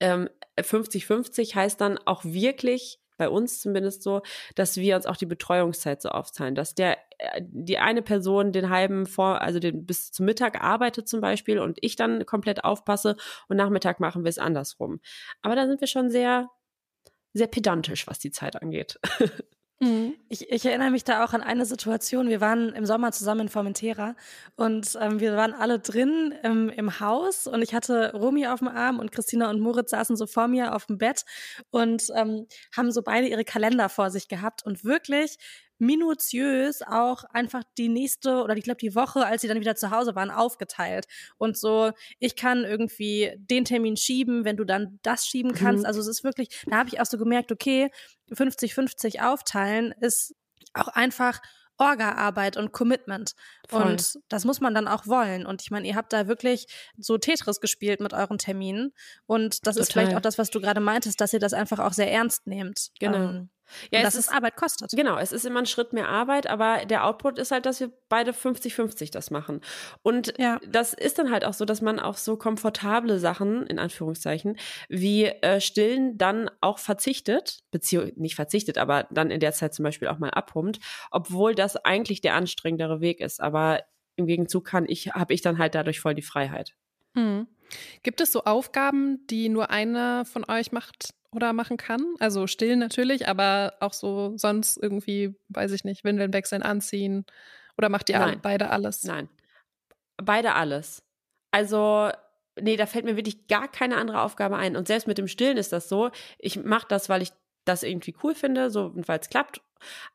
[0.00, 4.22] 50-50 ähm, heißt dann auch wirklich bei uns zumindest so,
[4.54, 8.70] dass wir uns auch die Betreuungszeit so aufteilen, dass der äh, die eine Person den
[8.70, 13.16] halben vor, also den bis zum Mittag arbeitet zum Beispiel und ich dann komplett aufpasse
[13.48, 15.00] und Nachmittag machen wir es andersrum.
[15.42, 16.48] Aber da sind wir schon sehr,
[17.32, 18.98] sehr pedantisch, was die Zeit angeht.
[19.82, 20.14] Mhm.
[20.28, 22.28] Ich, ich, erinnere mich da auch an eine Situation.
[22.28, 24.14] Wir waren im Sommer zusammen in Formentera
[24.54, 28.68] und ähm, wir waren alle drin im, im Haus und ich hatte Romy auf dem
[28.68, 31.24] Arm und Christina und Moritz saßen so vor mir auf dem Bett
[31.70, 35.36] und ähm, haben so beide ihre Kalender vor sich gehabt und wirklich
[35.82, 39.90] minutiös auch einfach die nächste oder ich glaube die Woche, als sie dann wieder zu
[39.90, 41.06] Hause waren, aufgeteilt.
[41.38, 41.90] Und so,
[42.20, 45.80] ich kann irgendwie den Termin schieben, wenn du dann das schieben kannst.
[45.82, 45.86] Mhm.
[45.86, 47.90] Also es ist wirklich, da habe ich auch so gemerkt, okay,
[48.30, 50.34] 50-50 aufteilen ist
[50.72, 51.40] auch einfach
[51.78, 53.32] Orga-Arbeit und Commitment.
[53.68, 53.82] Voll.
[53.82, 55.46] Und das muss man dann auch wollen.
[55.46, 56.66] Und ich meine, ihr habt da wirklich
[56.96, 58.92] so Tetris gespielt mit euren Terminen.
[59.26, 59.82] Und das Total.
[59.82, 62.46] ist vielleicht auch das, was du gerade meintest, dass ihr das einfach auch sehr ernst
[62.46, 62.90] nehmt.
[63.00, 63.16] Genau.
[63.16, 63.50] Ähm,
[63.90, 64.90] ja, dass es, ist, Arbeit kostet.
[64.92, 67.90] Genau, es ist immer ein Schritt mehr Arbeit, aber der Output ist halt, dass wir
[68.08, 69.60] beide 50-50 das machen.
[70.02, 70.58] Und ja.
[70.66, 74.56] das ist dann halt auch so, dass man auf so komfortable Sachen, in Anführungszeichen,
[74.88, 79.84] wie äh, Stillen dann auch verzichtet, beziehungsweise nicht verzichtet, aber dann in der Zeit zum
[79.84, 80.80] Beispiel auch mal abpumpt,
[81.10, 83.40] obwohl das eigentlich der anstrengendere Weg ist.
[83.40, 83.80] Aber
[84.16, 86.74] im Gegenzug kann ich, habe ich dann halt dadurch voll die Freiheit.
[87.14, 87.46] Mhm.
[88.02, 92.14] Gibt es so Aufgaben, die nur einer von euch macht oder machen kann?
[92.18, 97.24] Also stillen natürlich, aber auch so sonst irgendwie, weiß ich nicht, Windeln wechseln, anziehen.
[97.78, 98.40] Oder macht ihr Nein.
[98.42, 99.04] beide alles?
[99.04, 99.28] Nein.
[100.22, 101.02] Beide alles.
[101.50, 102.10] Also,
[102.60, 104.76] nee, da fällt mir wirklich gar keine andere Aufgabe ein.
[104.76, 106.10] Und selbst mit dem Stillen ist das so.
[106.38, 107.32] Ich mache das, weil ich
[107.64, 109.62] das irgendwie cool finde, so weil es klappt.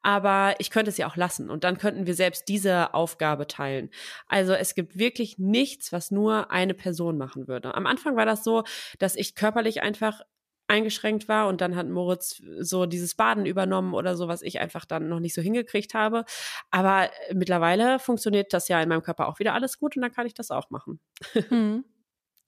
[0.02, 3.90] Aber ich könnte es ja auch lassen und dann könnten wir selbst diese Aufgabe teilen.
[4.28, 7.76] Also es gibt wirklich nichts, was nur eine Person machen würde.
[7.76, 8.64] Am Anfang war das so,
[9.00, 10.22] dass ich körperlich einfach
[10.68, 14.86] eingeschränkt war und dann hat Moritz so dieses Baden übernommen oder so, was ich einfach
[14.86, 16.26] dann noch nicht so hingekriegt habe.
[16.72, 20.28] Aber mittlerweile funktioniert das ja in meinem Körper auch wieder alles gut und dann kann
[20.28, 21.00] ich das auch machen.
[21.50, 21.86] Mhm.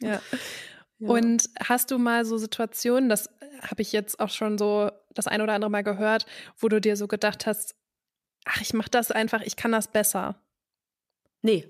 [0.02, 0.22] Ja.
[1.00, 1.10] Ja.
[1.10, 3.30] Und hast du mal so Situationen, das
[3.62, 6.26] habe ich jetzt auch schon so das ein oder andere Mal gehört,
[6.58, 7.76] wo du dir so gedacht hast,
[8.46, 10.42] ach, ich mache das einfach, ich kann das besser?
[11.42, 11.68] Nee.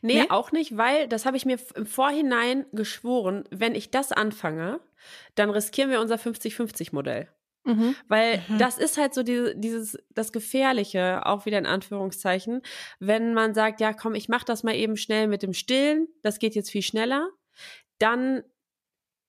[0.00, 0.30] Nee, nee?
[0.30, 4.80] auch nicht, weil das habe ich mir im Vorhinein geschworen, wenn ich das anfange,
[5.34, 7.28] dann riskieren wir unser 50-50-Modell.
[7.64, 7.94] Mhm.
[8.08, 8.58] Weil mhm.
[8.58, 12.62] das ist halt so die, dieses, das Gefährliche, auch wieder in Anführungszeichen,
[12.98, 16.38] wenn man sagt, ja komm, ich mach das mal eben schnell mit dem Stillen, das
[16.38, 17.28] geht jetzt viel schneller
[18.02, 18.42] dann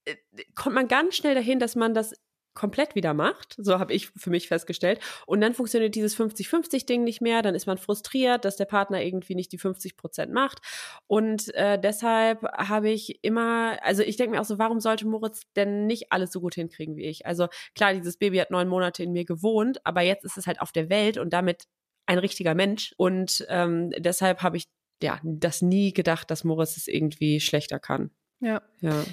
[0.05, 0.15] äh,
[0.55, 2.13] kommt man ganz schnell dahin, dass man das
[2.53, 3.55] komplett wieder macht.
[3.57, 4.99] So habe ich für mich festgestellt.
[5.25, 7.41] Und dann funktioniert dieses 50-50-Ding nicht mehr.
[7.41, 10.59] Dann ist man frustriert, dass der Partner irgendwie nicht die 50 Prozent macht.
[11.07, 15.41] Und äh, deshalb habe ich immer, also ich denke mir auch so, warum sollte Moritz
[15.55, 17.25] denn nicht alles so gut hinkriegen wie ich?
[17.25, 20.61] Also klar, dieses Baby hat neun Monate in mir gewohnt, aber jetzt ist es halt
[20.61, 21.65] auf der Welt und damit
[22.05, 22.93] ein richtiger Mensch.
[22.97, 24.65] Und ähm, deshalb habe ich
[25.01, 28.11] ja das nie gedacht, dass Moritz es irgendwie schlechter kann.
[28.39, 28.61] Ja.
[28.81, 29.03] ja.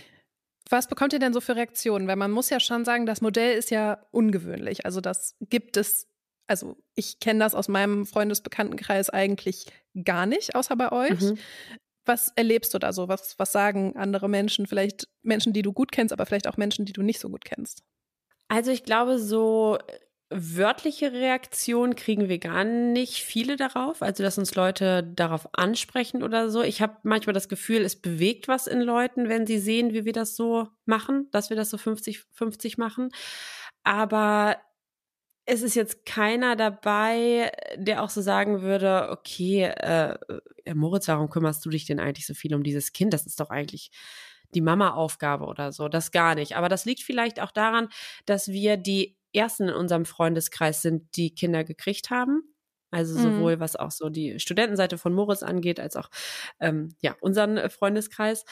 [0.70, 2.06] Was bekommt ihr denn so für Reaktionen?
[2.08, 4.86] Weil man muss ja schon sagen, das Modell ist ja ungewöhnlich.
[4.86, 6.06] Also das gibt es,
[6.46, 9.66] also ich kenne das aus meinem Freundesbekanntenkreis eigentlich
[10.04, 11.20] gar nicht, außer bei euch.
[11.20, 11.38] Mhm.
[12.06, 13.08] Was erlebst du da so?
[13.08, 14.66] Was, was sagen andere Menschen?
[14.66, 17.44] Vielleicht Menschen, die du gut kennst, aber vielleicht auch Menschen, die du nicht so gut
[17.44, 17.82] kennst.
[18.48, 19.78] Also ich glaube, so
[20.30, 26.50] wörtliche Reaktion kriegen wir gar nicht viele darauf, also dass uns Leute darauf ansprechen oder
[26.50, 26.62] so.
[26.62, 30.12] Ich habe manchmal das Gefühl, es bewegt was in Leuten, wenn sie sehen, wie wir
[30.12, 33.10] das so machen, dass wir das so 50-50 machen.
[33.82, 34.56] Aber
[35.46, 40.16] es ist jetzt keiner dabei, der auch so sagen würde, okay, äh,
[40.72, 43.12] Moritz, warum kümmerst du dich denn eigentlich so viel um dieses Kind?
[43.12, 43.90] Das ist doch eigentlich
[44.54, 45.88] die Mama-Aufgabe oder so.
[45.88, 46.56] Das gar nicht.
[46.56, 47.88] Aber das liegt vielleicht auch daran,
[48.26, 52.42] dass wir die ersten in unserem Freundeskreis sind, die Kinder gekriegt haben.
[52.90, 53.22] Also mhm.
[53.22, 53.60] sowohl mhm.
[53.60, 56.10] was auch so die Studentenseite von Moritz angeht, als auch
[56.58, 58.44] ähm, ja unseren äh, Freundeskreis.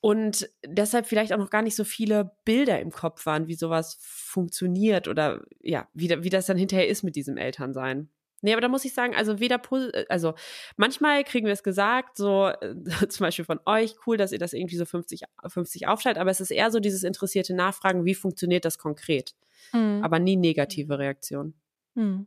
[0.00, 3.98] Und deshalb vielleicht auch noch gar nicht so viele Bilder im Kopf waren, wie sowas
[4.00, 8.10] funktioniert oder ja, wie, wie das dann hinterher ist mit diesem Elternsein.
[8.40, 10.34] Nee, aber da muss ich sagen, also weder, äh, also
[10.76, 12.74] manchmal kriegen wir es gesagt, so äh,
[13.08, 16.40] zum Beispiel von euch, cool, dass ihr das irgendwie so 50, 50 aufschaltet, aber es
[16.40, 19.34] ist eher so dieses interessierte Nachfragen, wie funktioniert das konkret?
[19.72, 20.00] Mhm.
[20.02, 21.54] Aber nie negative Reaktionen.
[21.94, 22.26] Mhm.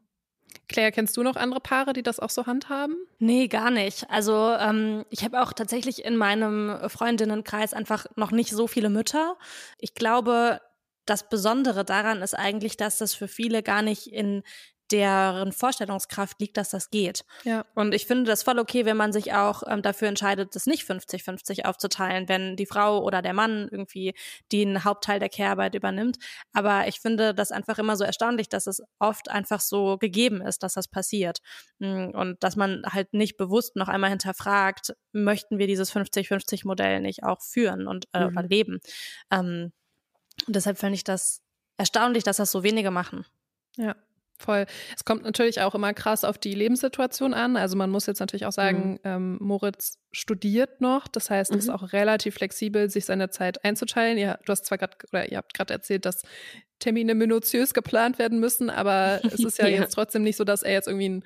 [0.67, 2.95] Claire, kennst du noch andere Paare, die das auch so handhaben?
[3.19, 4.10] Nee, gar nicht.
[4.10, 9.38] Also ähm, ich habe auch tatsächlich in meinem Freundinnenkreis einfach noch nicht so viele Mütter.
[9.78, 10.60] Ich glaube,
[11.06, 14.43] das Besondere daran ist eigentlich, dass das für viele gar nicht in
[14.91, 17.23] deren Vorstellungskraft liegt, dass das geht.
[17.43, 17.65] Ja.
[17.75, 20.84] Und ich finde das voll okay, wenn man sich auch ähm, dafür entscheidet, das nicht
[20.84, 24.13] 50-50 aufzuteilen, wenn die Frau oder der Mann irgendwie
[24.51, 26.17] den Hauptteil der Care-Arbeit übernimmt.
[26.54, 30.63] Aber ich finde das einfach immer so erstaunlich, dass es oft einfach so gegeben ist,
[30.63, 31.39] dass das passiert.
[31.80, 37.23] Mm, und dass man halt nicht bewusst noch einmal hinterfragt, möchten wir dieses 50-50-Modell nicht
[37.23, 38.47] auch führen und äh, mhm.
[38.49, 38.80] leben.
[39.32, 39.71] Ähm,
[40.47, 41.41] und deshalb finde ich das
[41.77, 43.25] erstaunlich, dass das so wenige machen.
[43.77, 43.95] Ja.
[44.41, 44.65] Voll.
[44.95, 47.58] Es kommt natürlich auch immer krass auf die Lebenssituation an.
[47.58, 48.99] Also man muss jetzt natürlich auch sagen, mhm.
[49.04, 51.08] ähm, Moritz studiert noch.
[51.08, 51.60] Das heißt, mhm.
[51.60, 54.17] ist auch relativ flexibel, sich seine Zeit einzuteilen.
[54.17, 56.23] Ja, du hast zwar gerade oder ihr habt gerade erzählt, dass
[56.80, 60.63] Termine minutiös geplant werden müssen, aber es ist ja, ja, jetzt trotzdem nicht so, dass
[60.63, 61.23] er jetzt irgendwie einen,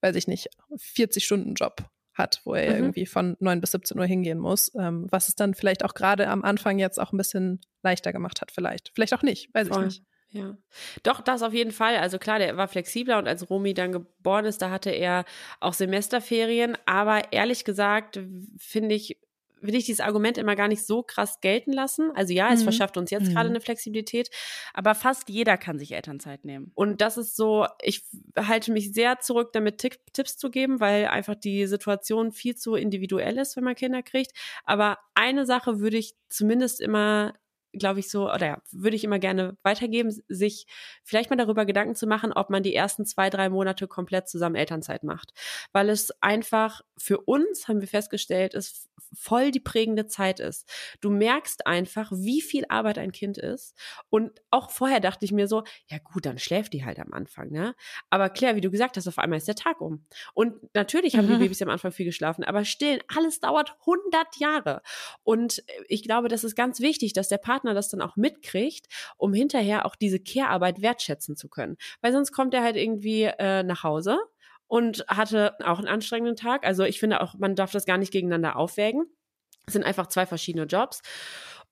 [0.00, 1.84] weiß ich nicht, 40-Stunden-Job
[2.14, 2.76] hat, wo er mhm.
[2.78, 6.28] irgendwie von 9 bis 17 Uhr hingehen muss, ähm, was es dann vielleicht auch gerade
[6.28, 8.90] am Anfang jetzt auch ein bisschen leichter gemacht hat, vielleicht.
[8.94, 9.80] Vielleicht auch nicht, weiß Voll.
[9.80, 10.04] ich nicht.
[10.30, 10.58] Ja,
[11.04, 11.96] doch, das auf jeden Fall.
[11.96, 15.24] Also klar, der war flexibler und als Romy dann geboren ist, da hatte er
[15.58, 16.76] auch Semesterferien.
[16.84, 18.20] Aber ehrlich gesagt,
[18.58, 19.18] finde ich,
[19.62, 22.10] will ich dieses Argument immer gar nicht so krass gelten lassen.
[22.14, 22.64] Also ja, es mhm.
[22.64, 23.34] verschafft uns jetzt mhm.
[23.34, 24.28] gerade eine Flexibilität,
[24.74, 26.72] aber fast jeder kann sich Elternzeit nehmen.
[26.74, 28.04] Und das ist so, ich
[28.36, 33.38] halte mich sehr zurück, damit Tipps zu geben, weil einfach die Situation viel zu individuell
[33.38, 34.32] ist, wenn man Kinder kriegt.
[34.64, 37.32] Aber eine Sache würde ich zumindest immer
[37.72, 40.66] glaube ich, so, oder ja, würde ich immer gerne weitergeben, sich
[41.02, 44.56] vielleicht mal darüber Gedanken zu machen, ob man die ersten zwei, drei Monate komplett zusammen
[44.56, 45.32] Elternzeit macht.
[45.72, 50.68] Weil es einfach für uns, haben wir festgestellt, ist voll die prägende Zeit ist.
[51.00, 53.74] Du merkst einfach, wie viel Arbeit ein Kind ist.
[54.10, 57.50] Und auch vorher dachte ich mir so, ja gut, dann schläft die halt am Anfang,
[57.50, 57.74] ne?
[58.10, 60.04] Aber Claire, wie du gesagt hast, auf einmal ist der Tag um.
[60.34, 61.34] Und natürlich haben mhm.
[61.34, 64.82] die Babys am Anfang viel geschlafen, aber stillen, alles dauert 100 Jahre.
[65.22, 69.32] Und ich glaube, das ist ganz wichtig, dass der Partner das dann auch mitkriegt, um
[69.32, 71.76] hinterher auch diese Care-Arbeit wertschätzen zu können.
[72.00, 74.18] Weil sonst kommt er halt irgendwie äh, nach Hause
[74.66, 76.66] und hatte auch einen anstrengenden Tag.
[76.66, 79.06] Also ich finde auch, man darf das gar nicht gegeneinander aufwägen.
[79.66, 81.02] Es sind einfach zwei verschiedene Jobs.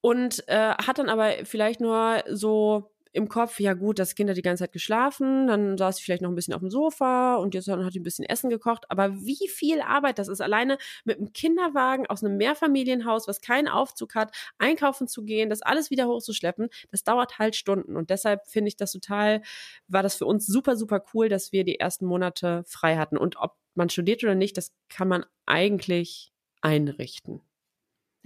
[0.01, 4.37] Und äh, hat dann aber vielleicht nur so im Kopf, ja gut, das Kind hat
[4.37, 7.55] die ganze Zeit geschlafen, dann saß sie vielleicht noch ein bisschen auf dem Sofa und
[7.55, 8.85] jetzt hat sie ein bisschen Essen gekocht.
[8.91, 13.69] Aber wie viel Arbeit das ist, alleine mit einem Kinderwagen aus einem Mehrfamilienhaus, was keinen
[13.69, 17.97] Aufzug hat, einkaufen zu gehen, das alles wieder hochzuschleppen, das dauert halt Stunden.
[17.97, 19.43] Und deshalb finde ich das total,
[19.89, 23.17] war das für uns super, super cool, dass wir die ersten Monate frei hatten.
[23.17, 27.46] Und ob man studiert oder nicht, das kann man eigentlich einrichten.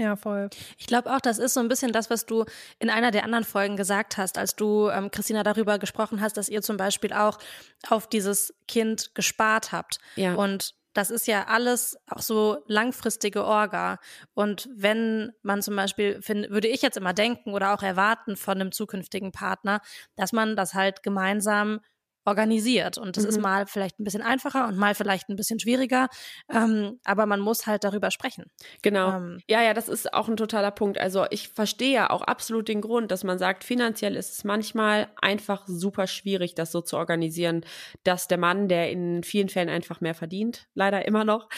[0.00, 0.48] Ja, voll.
[0.78, 2.46] Ich glaube auch, das ist so ein bisschen das, was du
[2.78, 6.48] in einer der anderen Folgen gesagt hast, als du, ähm, Christina, darüber gesprochen hast, dass
[6.48, 7.38] ihr zum Beispiel auch
[7.86, 9.98] auf dieses Kind gespart habt.
[10.16, 10.36] Ja.
[10.36, 13.98] Und das ist ja alles auch so langfristige Orga.
[14.32, 18.58] Und wenn man zum Beispiel, find, würde ich jetzt immer denken oder auch erwarten von
[18.58, 19.82] einem zukünftigen Partner,
[20.16, 21.80] dass man das halt gemeinsam
[22.24, 22.98] organisiert.
[22.98, 23.30] Und das mhm.
[23.30, 26.09] ist mal vielleicht ein bisschen einfacher und mal vielleicht ein bisschen schwieriger.
[26.52, 28.44] Ähm, aber man muss halt darüber sprechen.
[28.83, 29.12] Genau.
[29.12, 30.98] Ähm, ja, ja, das ist auch ein totaler Punkt.
[30.98, 35.09] Also ich verstehe ja auch absolut den Grund, dass man sagt, finanziell ist es manchmal
[35.20, 37.64] einfach super schwierig, das so zu organisieren,
[38.04, 41.48] dass der Mann, der in vielen Fällen einfach mehr verdient, leider immer noch,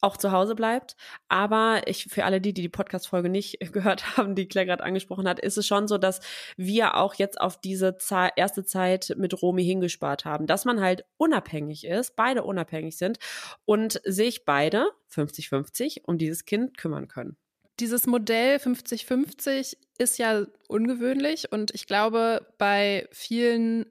[0.00, 0.96] auch zu Hause bleibt.
[1.28, 5.28] Aber ich, für alle die, die die Podcast-Folge nicht gehört haben, die Claire gerade angesprochen
[5.28, 6.20] hat, ist es schon so, dass
[6.56, 7.96] wir auch jetzt auf diese
[8.36, 13.18] erste Zeit mit Romy hingespart haben, dass man halt unabhängig ist, beide unabhängig sind
[13.64, 17.36] und sich beide 50-50 um dieses Kind kümmern können.
[17.80, 23.86] Dieses Modell 50-50 ist ja ungewöhnlich und ich glaube, bei vielen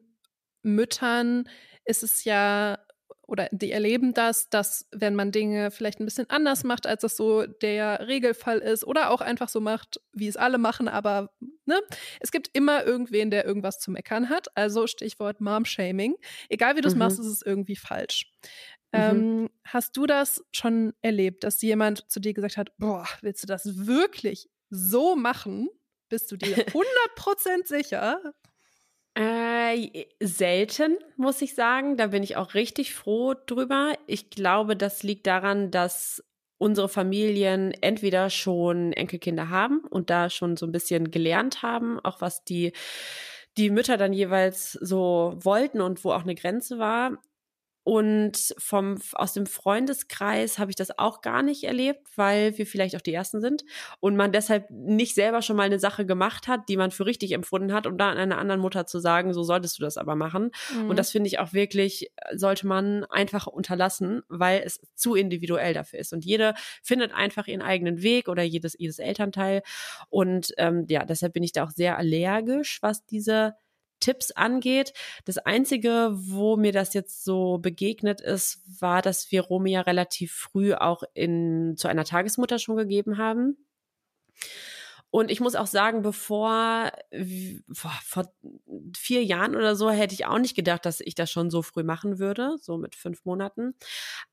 [0.62, 1.48] Müttern
[1.86, 2.80] ist es ja
[3.28, 7.18] oder die erleben das, dass wenn man Dinge vielleicht ein bisschen anders macht, als das
[7.18, 11.30] so der Regelfall ist oder auch einfach so macht, wie es alle machen, aber
[11.66, 11.80] ne,
[12.22, 14.48] es gibt immer irgendwen, der irgendwas zu meckern hat.
[14.56, 16.16] Also Stichwort Mom-Shaming.
[16.48, 17.00] Egal wie du es mhm.
[17.00, 18.32] machst, ist es irgendwie falsch.
[18.94, 19.00] Mhm.
[19.00, 23.48] Ähm, hast du das schon erlebt, dass jemand zu dir gesagt hat, boah, willst du
[23.48, 25.70] das wirklich so machen?
[26.10, 28.22] Bist du dir 100% sicher?
[29.18, 31.98] Äh, selten, muss ich sagen.
[31.98, 33.94] Da bin ich auch richtig froh drüber.
[34.06, 36.24] Ich glaube, das liegt daran, dass
[36.60, 42.22] unsere Familien entweder schon Enkelkinder haben und da schon so ein bisschen gelernt haben, auch
[42.22, 42.74] was die
[43.58, 47.18] die Mütter dann jeweils so wollten und wo auch eine Grenze war.
[47.88, 52.98] Und vom, aus dem Freundeskreis habe ich das auch gar nicht erlebt, weil wir vielleicht
[52.98, 53.64] auch die Ersten sind
[54.02, 57.32] und man deshalb nicht selber schon mal eine Sache gemacht hat, die man für richtig
[57.32, 60.52] empfunden hat, um dann einer anderen Mutter zu sagen, so solltest du das aber machen.
[60.76, 60.90] Mhm.
[60.90, 66.00] Und das finde ich auch wirklich, sollte man einfach unterlassen, weil es zu individuell dafür
[66.00, 66.12] ist.
[66.12, 69.62] Und jede findet einfach ihren eigenen Weg oder jedes, jedes Elternteil.
[70.10, 73.56] Und ähm, ja, deshalb bin ich da auch sehr allergisch, was diese
[74.00, 74.94] Tipps angeht.
[75.26, 80.34] Das Einzige, wo mir das jetzt so begegnet ist, war, dass wir Romy ja relativ
[80.34, 83.58] früh auch in, zu einer Tagesmutter schon gegeben haben.
[85.10, 86.92] Und ich muss auch sagen, bevor
[87.72, 88.34] vor,
[88.96, 91.84] vier Jahren oder so hätte ich auch nicht gedacht, dass ich das schon so früh
[91.84, 93.74] machen würde, so mit fünf Monaten.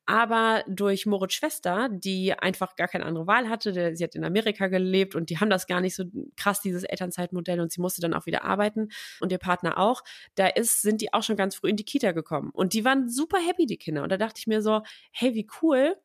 [0.07, 4.67] Aber durch Moritz Schwester, die einfach gar keine andere Wahl hatte, sie hat in Amerika
[4.67, 6.05] gelebt und die haben das gar nicht so
[6.37, 8.89] krass, dieses Elternzeitmodell und sie musste dann auch wieder arbeiten
[9.21, 10.03] und ihr Partner auch,
[10.35, 12.51] da ist, sind die auch schon ganz früh in die Kita gekommen.
[12.53, 14.03] Und die waren super happy, die Kinder.
[14.03, 14.83] Und da dachte ich mir so,
[15.13, 15.97] hey, wie cool,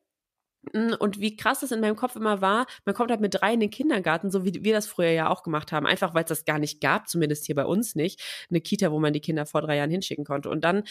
[0.72, 3.60] und wie krass das in meinem Kopf immer war, man kommt halt mit drei in
[3.60, 6.44] den Kindergarten, so wie wir das früher ja auch gemacht haben, einfach weil es das
[6.44, 9.62] gar nicht gab, zumindest hier bei uns nicht, eine Kita, wo man die Kinder vor
[9.62, 10.50] drei Jahren hinschicken konnte.
[10.50, 10.84] Und dann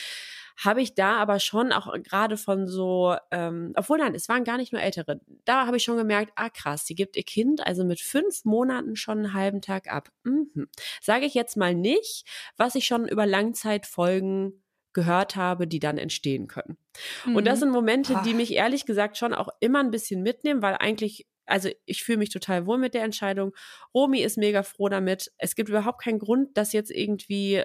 [0.58, 4.58] habe ich da aber schon auch gerade von so, ähm, obwohl nein, es waren gar
[4.58, 7.86] nicht nur Ältere, da habe ich schon gemerkt, ah krass, sie gibt ihr Kind also
[7.86, 10.10] mit fünf Monaten schon einen halben Tag ab.
[10.24, 10.68] Mhm.
[11.02, 12.26] Sage ich jetzt mal nicht,
[12.58, 14.62] was ich schon über Langzeitfolgen
[14.94, 16.78] gehört habe, die dann entstehen können.
[17.26, 17.36] Mhm.
[17.36, 17.62] Und das mhm.
[17.62, 21.70] sind Momente, die mich ehrlich gesagt schon auch immer ein bisschen mitnehmen, weil eigentlich also
[21.86, 23.56] ich fühle mich total wohl mit der Entscheidung.
[23.94, 25.32] Romy ist mega froh damit.
[25.40, 27.64] Es gibt überhaupt keinen Grund, das jetzt irgendwie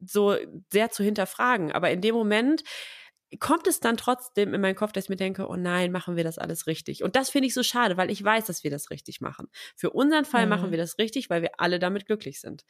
[0.00, 0.36] so
[0.72, 1.72] sehr zu hinterfragen.
[1.72, 2.62] Aber in dem Moment
[3.38, 6.24] kommt es dann trotzdem in meinen Kopf, dass ich mir denke, oh nein, machen wir
[6.24, 7.02] das alles richtig.
[7.02, 9.48] Und das finde ich so schade, weil ich weiß, dass wir das richtig machen.
[9.76, 10.50] Für unseren Fall mhm.
[10.50, 12.64] machen wir das richtig, weil wir alle damit glücklich sind.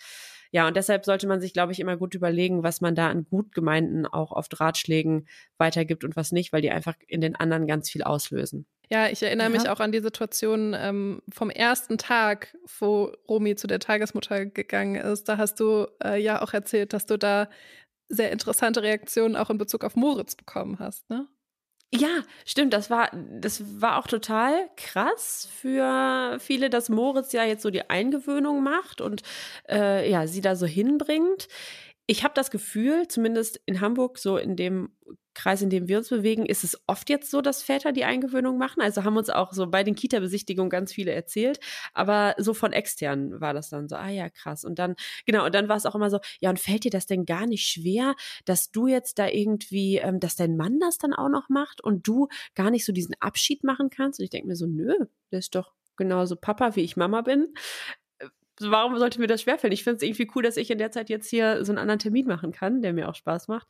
[0.51, 3.27] Ja, und deshalb sollte man sich, glaube ich, immer gut überlegen, was man da an
[3.29, 5.29] gut gemeinten auch oft Ratschlägen
[5.59, 8.67] weitergibt und was nicht, weil die einfach in den anderen ganz viel auslösen.
[8.91, 9.59] Ja, ich erinnere ja.
[9.59, 14.97] mich auch an die Situation ähm, vom ersten Tag, wo Romy zu der Tagesmutter gegangen
[14.97, 15.29] ist.
[15.29, 17.51] Da hast du äh, ja auch erzählt, dass du da
[18.09, 21.29] sehr interessante Reaktionen auch in Bezug auf Moritz bekommen hast, ne?
[21.91, 22.75] Ja, stimmt.
[22.75, 27.89] Das war, das war auch total krass für viele, dass Moritz ja jetzt so die
[27.89, 29.23] Eingewöhnung macht und
[29.71, 31.49] äh, ja, sie da so hinbringt.
[32.11, 34.97] Ich habe das Gefühl, zumindest in Hamburg, so in dem
[35.35, 38.57] Kreis, in dem wir uns bewegen, ist es oft jetzt so, dass Väter die Eingewöhnung
[38.57, 38.81] machen.
[38.81, 41.61] Also haben uns auch so bei den Kita-Besichtigungen ganz viele erzählt.
[41.93, 44.65] Aber so von extern war das dann so, ah ja, krass.
[44.65, 44.97] Und dann,
[45.27, 47.47] genau, und dann war es auch immer so, ja, und fällt dir das denn gar
[47.47, 48.15] nicht schwer,
[48.47, 52.09] dass du jetzt da irgendwie, ähm, dass dein Mann das dann auch noch macht und
[52.09, 54.19] du gar nicht so diesen Abschied machen kannst?
[54.19, 54.95] Und ich denke mir so, nö,
[55.31, 57.53] der ist doch genauso Papa, wie ich Mama bin
[58.61, 59.73] warum sollte mir das schwerfallen?
[59.73, 61.99] Ich finde es irgendwie cool, dass ich in der Zeit jetzt hier so einen anderen
[61.99, 63.67] Termin machen kann, der mir auch Spaß macht.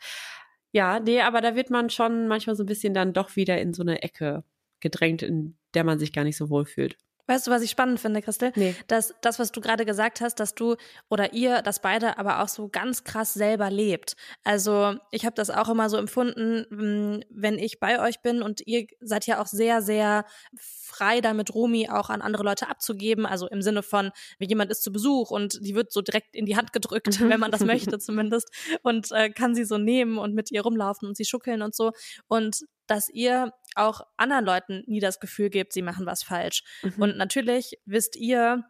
[0.72, 3.72] Ja, nee, aber da wird man schon manchmal so ein bisschen dann doch wieder in
[3.72, 4.44] so eine Ecke
[4.80, 6.96] gedrängt, in der man sich gar nicht so wohl fühlt.
[7.28, 8.52] Weißt du, was ich spannend finde, Christel?
[8.56, 8.74] Nee.
[8.86, 10.76] Dass das, was du gerade gesagt hast, dass du
[11.10, 14.16] oder ihr, dass beide aber auch so ganz krass selber lebt.
[14.44, 18.66] Also ich habe das auch immer so empfunden, hm, wenn ich bei euch bin und
[18.66, 20.24] ihr seid ja auch sehr, sehr
[20.58, 23.26] frei damit, Romi auch an andere Leute abzugeben.
[23.26, 26.56] Also im Sinne von, jemand ist zu Besuch und die wird so direkt in die
[26.56, 28.48] Hand gedrückt, wenn man das möchte zumindest,
[28.82, 31.92] und äh, kann sie so nehmen und mit ihr rumlaufen und sie schuckeln und so.
[32.26, 36.62] Und dass ihr auch anderen Leuten nie das Gefühl gebt, sie machen was falsch.
[36.82, 36.94] Mhm.
[36.98, 38.64] Und natürlich wisst ihr,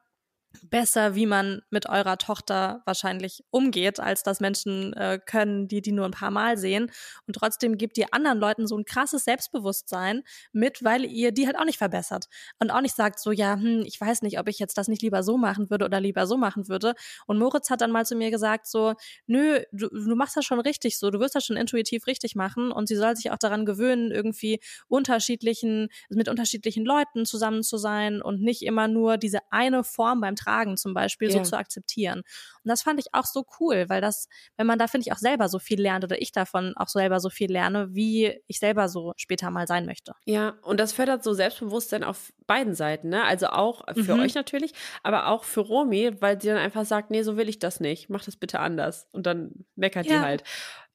[0.70, 5.92] besser, wie man mit eurer Tochter wahrscheinlich umgeht, als das Menschen äh, können, die die
[5.92, 6.90] nur ein paar Mal sehen.
[7.26, 10.22] Und trotzdem gibt ihr anderen Leuten so ein krasses Selbstbewusstsein
[10.53, 12.26] mit, weil ihr die halt auch nicht verbessert
[12.59, 15.03] und auch nicht sagt so, ja, hm, ich weiß nicht, ob ich jetzt das nicht
[15.03, 16.94] lieber so machen würde oder lieber so machen würde.
[17.26, 18.94] Und Moritz hat dann mal zu mir gesagt so,
[19.26, 22.72] nö, du, du machst das schon richtig so, du wirst das schon intuitiv richtig machen
[22.72, 28.22] und sie soll sich auch daran gewöhnen, irgendwie unterschiedlichen, mit unterschiedlichen Leuten zusammen zu sein
[28.22, 31.39] und nicht immer nur diese eine Form beim Tragen zum Beispiel ja.
[31.39, 32.18] so zu akzeptieren.
[32.18, 35.18] Und das fand ich auch so cool, weil das, wenn man da, finde ich, auch
[35.18, 38.89] selber so viel lernt oder ich davon auch selber so viel lerne, wie ich selber
[38.89, 40.12] so später mal sein möchte.
[40.24, 43.24] Ja, und das fördert so Selbstbewusstsein auf beiden Seiten, ne?
[43.24, 44.20] Also auch für mhm.
[44.20, 44.72] euch natürlich,
[45.03, 48.09] aber auch für Romy, weil sie dann einfach sagt, nee, so will ich das nicht,
[48.09, 49.09] mach das bitte anders.
[49.12, 50.14] Und dann meckert ja.
[50.14, 50.45] die halt.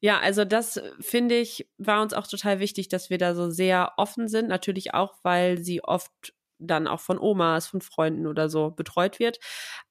[0.00, 3.92] Ja, also das finde ich, war uns auch total wichtig, dass wir da so sehr
[3.96, 4.48] offen sind.
[4.48, 6.34] Natürlich auch, weil sie oft
[6.66, 9.38] dann auch von Omas, von Freunden oder so betreut wird.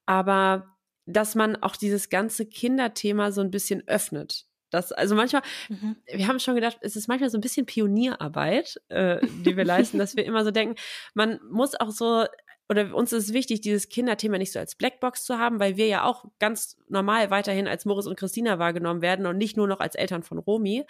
[0.05, 4.45] Aber dass man auch dieses ganze Kinderthema so ein bisschen öffnet.
[4.73, 5.97] Das, also manchmal, mhm.
[6.11, 9.99] wir haben schon gedacht, es ist manchmal so ein bisschen Pionierarbeit, äh, die wir leisten,
[9.99, 10.75] dass wir immer so denken,
[11.13, 12.25] man muss auch so
[12.69, 16.05] oder uns ist wichtig, dieses Kinderthema nicht so als Blackbox zu haben, weil wir ja
[16.05, 19.95] auch ganz normal weiterhin als Moritz und Christina wahrgenommen werden und nicht nur noch als
[19.95, 20.85] Eltern von Romy.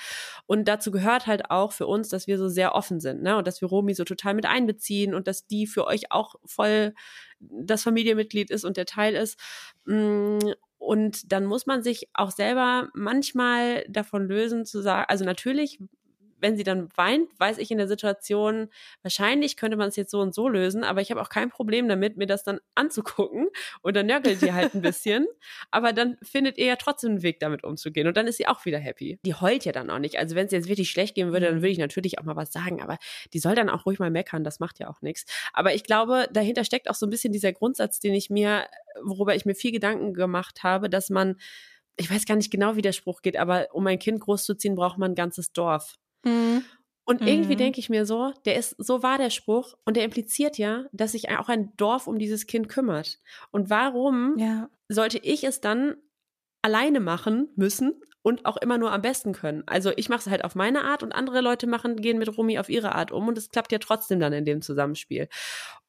[0.46, 3.38] Und dazu gehört halt auch für uns, dass wir so sehr offen sind, ne?
[3.38, 6.94] Und dass wir Romy so total mit einbeziehen und dass die für euch auch voll
[7.40, 9.40] das Familienmitglied ist und der Teil ist.
[9.86, 10.40] Mm,
[10.78, 15.80] und dann muss man sich auch selber manchmal davon lösen zu sagen, also natürlich
[16.44, 18.68] wenn sie dann weint, weiß ich in der Situation,
[19.02, 21.88] wahrscheinlich könnte man es jetzt so und so lösen, aber ich habe auch kein Problem
[21.88, 23.48] damit, mir das dann anzugucken
[23.82, 25.26] und dann nörgelt sie halt ein bisschen,
[25.72, 28.66] aber dann findet ihr ja trotzdem einen Weg, damit umzugehen und dann ist sie auch
[28.66, 29.20] wieder happy.
[29.26, 30.20] Die heult ja dann auch nicht.
[30.20, 31.62] Also wenn es jetzt wirklich schlecht gehen würde, dann mhm.
[31.62, 32.98] würde ich natürlich auch mal was sagen, aber
[33.34, 35.26] die soll dann auch ruhig mal meckern, das macht ja auch nichts.
[35.54, 38.68] Aber ich glaube, dahinter steckt auch so ein bisschen dieser Grundsatz, den ich mir,
[39.02, 41.38] worüber ich mir viel Gedanken gemacht habe, dass man
[41.96, 44.98] ich weiß gar nicht genau, wie der Spruch geht, aber um ein Kind großzuziehen, braucht
[44.98, 46.00] man ein ganzes Dorf.
[46.24, 46.64] Mhm.
[47.06, 47.58] Und irgendwie mhm.
[47.58, 51.12] denke ich mir so, der ist, so war der Spruch und der impliziert ja, dass
[51.12, 53.20] sich auch ein Dorf um dieses Kind kümmert.
[53.52, 54.70] Und warum ja.
[54.88, 55.96] sollte ich es dann
[56.62, 59.64] alleine machen müssen und auch immer nur am besten können?
[59.66, 62.58] Also ich mache es halt auf meine Art und andere Leute machen, gehen mit Rumi
[62.58, 65.28] auf ihre Art um und es klappt ja trotzdem dann in dem Zusammenspiel.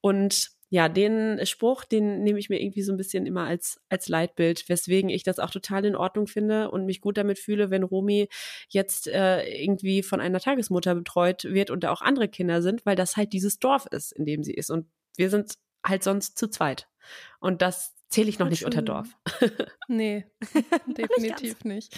[0.01, 4.09] Und ja, den Spruch, den nehme ich mir irgendwie so ein bisschen immer als, als
[4.09, 7.83] Leitbild, weswegen ich das auch total in Ordnung finde und mich gut damit fühle, wenn
[7.83, 8.29] Romy
[8.69, 12.97] jetzt äh, irgendwie von einer Tagesmutter betreut wird und da auch andere Kinder sind, weil
[12.97, 14.71] das halt dieses Dorf ist, in dem sie ist.
[14.71, 14.87] Und
[15.17, 15.55] wir sind
[15.87, 16.89] halt sonst zu zweit.
[17.41, 19.09] Und das zähle ich noch nicht unter Dorf.
[19.89, 20.27] Nee,
[20.87, 21.95] definitiv nicht.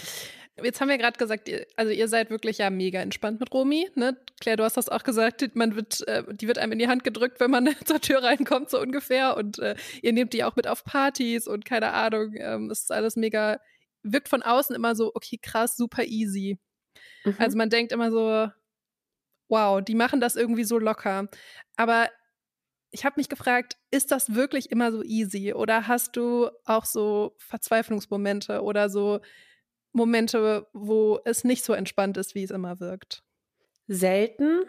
[0.63, 4.17] Jetzt haben wir gerade gesagt, also ihr seid wirklich ja mega entspannt mit Romi, ne?
[4.41, 7.05] Claire, du hast das auch gesagt, man wird, äh, die wird einem in die Hand
[7.05, 9.37] gedrückt, wenn man zur Tür reinkommt, so ungefähr.
[9.37, 13.17] Und äh, ihr nehmt die auch mit auf Partys und keine Ahnung, ähm, ist alles
[13.17, 13.61] mega,
[14.03, 16.59] wirkt von außen immer so, okay, krass, super easy.
[17.25, 17.37] Mhm.
[17.39, 18.49] Also man denkt immer so,
[19.49, 21.29] wow, die machen das irgendwie so locker.
[21.77, 22.09] Aber
[22.91, 27.35] ich habe mich gefragt, ist das wirklich immer so easy oder hast du auch so
[27.39, 29.21] Verzweiflungsmomente oder so
[29.97, 33.25] Momente, wo es nicht so entspannt ist, wie es immer wirkt?
[33.89, 34.61] Selten.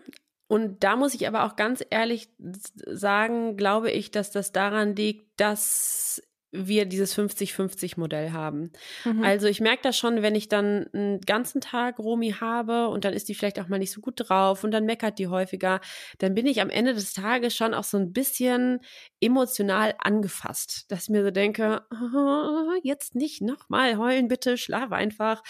[0.47, 5.39] Und da muss ich aber auch ganz ehrlich sagen, glaube ich, dass das daran liegt,
[5.39, 8.71] dass wir dieses 50-50-Modell haben.
[9.03, 9.23] Mhm.
[9.23, 13.13] Also ich merke das schon, wenn ich dann einen ganzen Tag Romi habe und dann
[13.13, 15.81] ist die vielleicht auch mal nicht so gut drauf und dann meckert die häufiger,
[16.19, 18.79] dann bin ich am Ende des Tages schon auch so ein bisschen
[19.19, 25.43] emotional angefasst, dass ich mir so denke, oh, jetzt nicht nochmal heulen, bitte, schlaf einfach.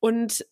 [0.00, 0.44] Und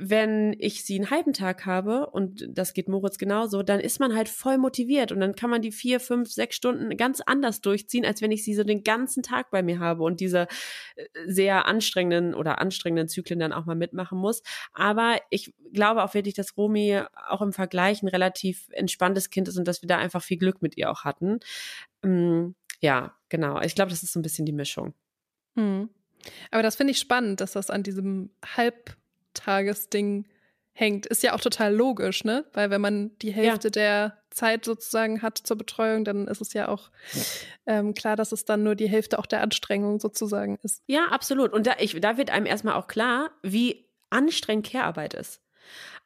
[0.00, 4.14] wenn ich sie einen halben Tag habe, und das geht Moritz genauso, dann ist man
[4.14, 8.06] halt voll motiviert und dann kann man die vier, fünf, sechs Stunden ganz anders durchziehen,
[8.06, 10.46] als wenn ich sie so den ganzen Tag bei mir habe und diese
[10.94, 14.42] äh, sehr anstrengenden oder anstrengenden Zyklen dann auch mal mitmachen muss.
[14.72, 19.58] Aber ich glaube auch wirklich, dass Romy auch im Vergleich ein relativ entspanntes Kind ist
[19.58, 21.40] und dass wir da einfach viel Glück mit ihr auch hatten.
[22.02, 23.60] Mm, ja, genau.
[23.62, 24.94] Ich glaube, das ist so ein bisschen die Mischung.
[25.56, 25.88] Hm.
[26.52, 28.96] Aber das finde ich spannend, dass das an diesem halb
[29.38, 30.26] Tagesding
[30.72, 31.06] hängt.
[31.06, 32.44] Ist ja auch total logisch, ne?
[32.52, 33.72] Weil wenn man die Hälfte ja.
[33.72, 36.90] der Zeit sozusagen hat zur Betreuung, dann ist es ja auch
[37.66, 40.82] ähm, klar, dass es dann nur die Hälfte auch der Anstrengung sozusagen ist.
[40.86, 41.52] Ja, absolut.
[41.52, 45.40] Und da, ich, da wird einem erstmal auch klar, wie anstrengend Care-Arbeit ist.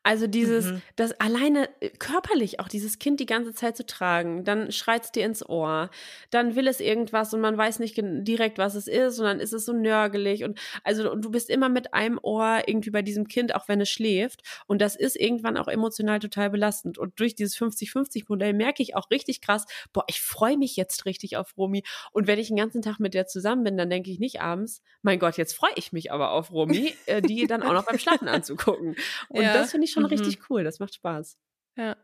[0.05, 0.83] Also dieses, mhm.
[0.97, 5.13] das alleine äh, körperlich auch dieses Kind die ganze Zeit zu tragen, dann schreit es
[5.13, 5.91] dir ins Ohr,
[6.31, 9.53] dann will es irgendwas und man weiß nicht direkt, was es ist und dann ist
[9.53, 13.29] es so nörgelig und also und du bist immer mit einem Ohr irgendwie bei diesem
[13.29, 17.37] Kind, auch wenn es schläft und das ist irgendwann auch emotional total belastend und durch
[17.37, 21.57] dieses 50-50 Modell merke ich auch richtig krass, boah, ich freue mich jetzt richtig auf
[21.57, 24.41] Romy und wenn ich den ganzen Tag mit der zusammen bin, dann denke ich nicht
[24.41, 27.85] abends, mein Gott, jetzt freue ich mich aber auf Romy, äh, die dann auch noch
[27.85, 28.97] beim Schlafen anzugucken
[29.29, 29.53] und ja.
[29.53, 30.09] das finde ich schon mhm.
[30.11, 30.65] richtig cool.
[30.65, 31.39] Das macht Spaß.
[31.77, 31.97] Ja.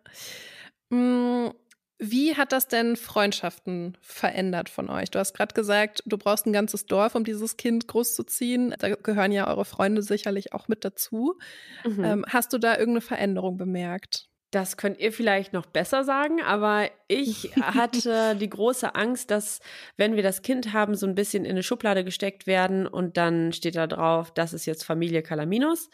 [0.91, 1.51] Mm,
[1.99, 5.11] wie hat das denn Freundschaften verändert von euch?
[5.11, 8.75] Du hast gerade gesagt, du brauchst ein ganzes Dorf, um dieses Kind großzuziehen.
[8.79, 11.37] Da gehören ja eure Freunde sicherlich auch mit dazu.
[11.85, 12.05] Mhm.
[12.05, 14.28] Ähm, hast du da irgendeine Veränderung bemerkt?
[14.51, 19.61] Das könnt ihr vielleicht noch besser sagen, aber ich hatte die große Angst, dass
[19.97, 23.53] wenn wir das Kind haben, so ein bisschen in eine Schublade gesteckt werden und dann
[23.53, 25.91] steht da drauf, das ist jetzt Familie Calaminos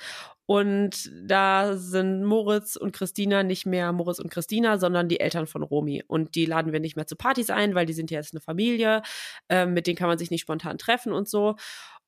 [0.47, 5.63] und da sind Moritz und Christina nicht mehr Moritz und Christina, sondern die Eltern von
[5.63, 6.05] Romy.
[6.07, 8.41] Und die laden wir nicht mehr zu Partys ein, weil die sind ja jetzt eine
[8.41, 9.03] Familie,
[9.49, 11.57] äh, mit denen kann man sich nicht spontan treffen und so.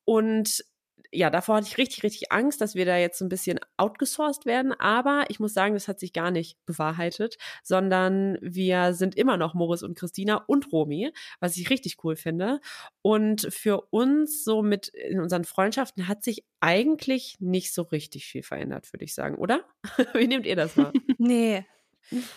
[0.04, 0.64] Und
[1.16, 4.44] ja, davor hatte ich richtig, richtig Angst, dass wir da jetzt so ein bisschen outgesourced
[4.44, 4.72] werden.
[4.72, 9.54] Aber ich muss sagen, das hat sich gar nicht bewahrheitet, sondern wir sind immer noch
[9.54, 12.60] Moritz und Christina und Romy, was ich richtig cool finde.
[13.02, 18.42] Und für uns so mit in unseren Freundschaften hat sich eigentlich nicht so richtig viel
[18.42, 19.64] verändert, würde ich sagen, oder?
[20.12, 20.92] Wie nehmt ihr das mal?
[21.18, 21.64] nee,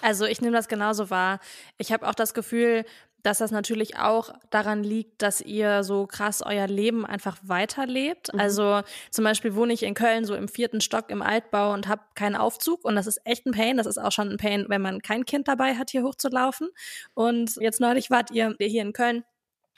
[0.02, 1.40] also ich nehme das genauso wahr.
[1.78, 2.86] Ich habe auch das Gefühl,
[3.24, 8.34] dass das natürlich auch daran liegt, dass ihr so krass euer Leben einfach weiterlebt.
[8.34, 8.40] Mhm.
[8.40, 12.02] Also zum Beispiel wohne ich in Köln so im vierten Stock im Altbau und habe
[12.16, 13.78] keinen Aufzug und das ist echt ein Pain.
[13.78, 16.70] Das ist auch schon ein Pain, wenn man kein Kind dabei hat, hier hochzulaufen.
[17.14, 19.24] Und jetzt neulich wart ihr hier in Köln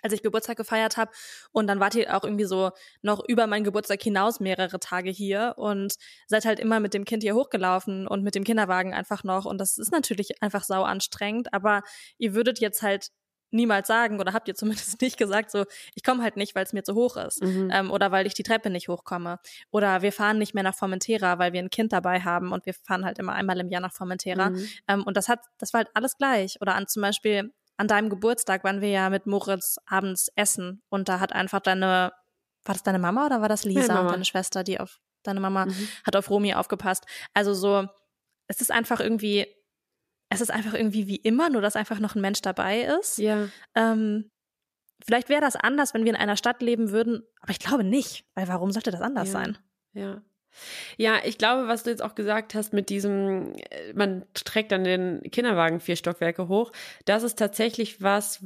[0.02, 1.12] als ich Geburtstag gefeiert habe.
[1.52, 2.72] Und dann wart ihr auch irgendwie so
[3.02, 5.96] noch über meinen Geburtstag hinaus mehrere Tage hier und
[6.28, 9.46] seid halt immer mit dem Kind hier hochgelaufen und mit dem Kinderwagen einfach noch.
[9.46, 11.84] Und das ist natürlich einfach sau anstrengend, aber
[12.18, 13.10] ihr würdet jetzt halt
[13.52, 16.74] niemals sagen oder habt ihr zumindest nicht gesagt, so ich komme halt nicht, weil es
[16.74, 17.70] mir zu hoch ist mhm.
[17.72, 19.40] ähm, oder weil ich die Treppe nicht hochkomme
[19.72, 22.74] oder wir fahren nicht mehr nach Formentera, weil wir ein Kind dabei haben und wir
[22.74, 24.68] fahren halt immer einmal im Jahr nach Formentera mhm.
[24.88, 28.10] ähm, und das hat, das war halt alles gleich oder an zum Beispiel an deinem
[28.10, 32.14] Geburtstag waren wir ja mit Moritz abends essen und da hat einfach deine,
[32.64, 35.88] war das deine Mama oder war das Lisa, deine Schwester, die auf deine Mama mhm.
[36.06, 37.06] hat auf Romy aufgepasst.
[37.34, 37.88] Also so,
[38.48, 39.48] es ist einfach irgendwie
[40.32, 43.18] es ist einfach irgendwie wie immer, nur dass einfach noch ein Mensch dabei ist.
[43.18, 43.50] Ja.
[43.76, 44.32] Ähm,
[45.06, 48.26] vielleicht wäre das anders, wenn wir in einer Stadt leben würden, aber ich glaube nicht,
[48.34, 49.34] weil warum sollte das anders ja.
[49.34, 49.58] sein?
[49.94, 50.22] Ja.
[50.98, 54.84] Ja, ich glaube, was du jetzt auch gesagt hast mit diesem, äh, man trägt dann
[54.84, 56.72] den Kinderwagen vier Stockwerke hoch,
[57.06, 58.40] das ist tatsächlich was,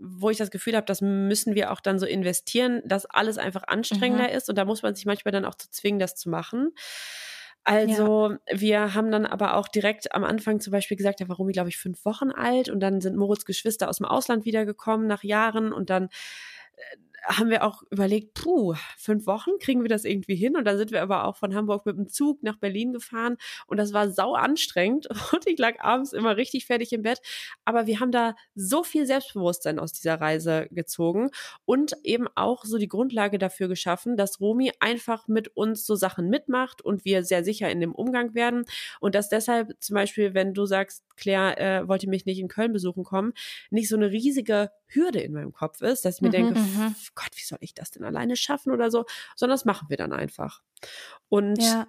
[0.00, 3.62] wo ich das Gefühl habe, das müssen wir auch dann so investieren, dass alles einfach
[3.64, 4.34] anstrengender mhm.
[4.34, 6.72] ist und da muss man sich manchmal dann auch zu zwingen, das zu machen.
[7.64, 8.38] Also ja.
[8.52, 11.68] wir haben dann aber auch direkt am Anfang zum Beispiel gesagt, da war Romy, glaube
[11.68, 15.72] ich, fünf Wochen alt und dann sind Moritz Geschwister aus dem Ausland wiedergekommen nach Jahren
[15.72, 20.56] und dann äh, haben wir auch überlegt, puh, fünf Wochen kriegen wir das irgendwie hin.
[20.56, 23.76] Und dann sind wir aber auch von Hamburg mit dem Zug nach Berlin gefahren und
[23.76, 27.20] das war sau anstrengend und ich lag abends immer richtig fertig im Bett.
[27.64, 31.30] Aber wir haben da so viel Selbstbewusstsein aus dieser Reise gezogen
[31.64, 36.28] und eben auch so die Grundlage dafür geschaffen, dass Romy einfach mit uns so Sachen
[36.28, 38.64] mitmacht und wir sehr sicher in dem Umgang werden
[39.00, 42.72] und dass deshalb zum Beispiel, wenn du sagst, Claire äh, wollte mich nicht in Köln
[42.72, 43.32] besuchen kommen,
[43.70, 46.94] nicht so eine riesige Hürde in meinem Kopf ist, dass ich mir mhm, denke, mhm.
[47.14, 49.04] Gott, wie soll ich das denn alleine schaffen oder so,
[49.36, 50.62] sondern das machen wir dann einfach.
[51.28, 51.86] Und ja.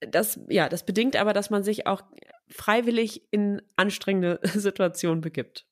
[0.00, 2.02] das, ja, das bedingt aber, dass man sich auch
[2.48, 5.67] freiwillig in anstrengende Situationen begibt.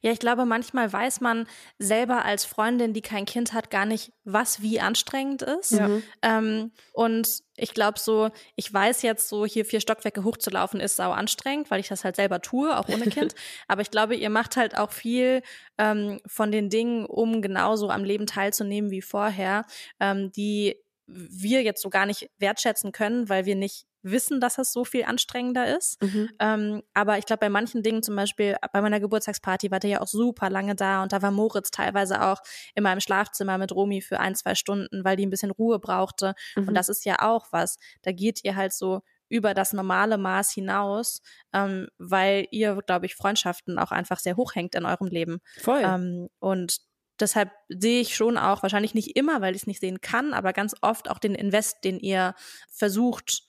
[0.00, 1.46] Ja, ich glaube, manchmal weiß man
[1.78, 5.72] selber als Freundin, die kein Kind hat, gar nicht, was wie anstrengend ist.
[5.72, 5.88] Ja.
[5.88, 6.02] Mhm.
[6.22, 11.12] Ähm, und ich glaube so, ich weiß jetzt so, hier vier Stockwerke hochzulaufen ist sau
[11.12, 13.34] anstrengend, weil ich das halt selber tue, auch ohne Kind.
[13.68, 15.42] Aber ich glaube, ihr macht halt auch viel
[15.78, 19.64] ähm, von den Dingen, um genauso am Leben teilzunehmen wie vorher,
[20.00, 20.76] ähm, die
[21.06, 25.04] wir jetzt so gar nicht wertschätzen können, weil wir nicht wissen, dass es so viel
[25.04, 26.00] anstrengender ist.
[26.02, 26.30] Mhm.
[26.38, 30.00] Ähm, aber ich glaube, bei manchen Dingen, zum Beispiel bei meiner Geburtstagsparty, war der ja
[30.00, 32.38] auch super lange da und da war Moritz teilweise auch
[32.74, 36.34] immer im Schlafzimmer mit Romy für ein, zwei Stunden, weil die ein bisschen Ruhe brauchte.
[36.54, 36.68] Mhm.
[36.68, 37.78] Und das ist ja auch was.
[38.02, 39.00] Da geht ihr halt so
[39.30, 44.54] über das normale Maß hinaus, ähm, weil ihr, glaube ich, Freundschaften auch einfach sehr hoch
[44.54, 45.40] hängt in eurem Leben.
[45.60, 45.82] Voll.
[45.82, 46.78] Ähm, und
[47.20, 50.52] deshalb sehe ich schon auch, wahrscheinlich nicht immer, weil ich es nicht sehen kann, aber
[50.52, 52.34] ganz oft auch den Invest, den ihr
[52.70, 53.42] versucht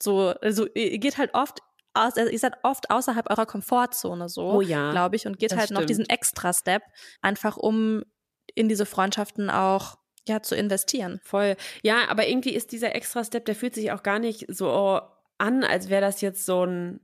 [0.00, 1.60] so, also ihr geht halt oft
[1.94, 5.52] aus, also ihr seid oft außerhalb eurer Komfortzone so, oh ja, glaube ich, und geht
[5.52, 5.80] halt stimmt.
[5.80, 6.82] noch diesen Extra-Step,
[7.20, 8.04] einfach um
[8.54, 11.20] in diese Freundschaften auch ja zu investieren.
[11.24, 11.56] Voll.
[11.82, 15.00] Ja, aber irgendwie ist dieser Extra-Step, der fühlt sich auch gar nicht so
[15.38, 17.00] an, als wäre das jetzt so ein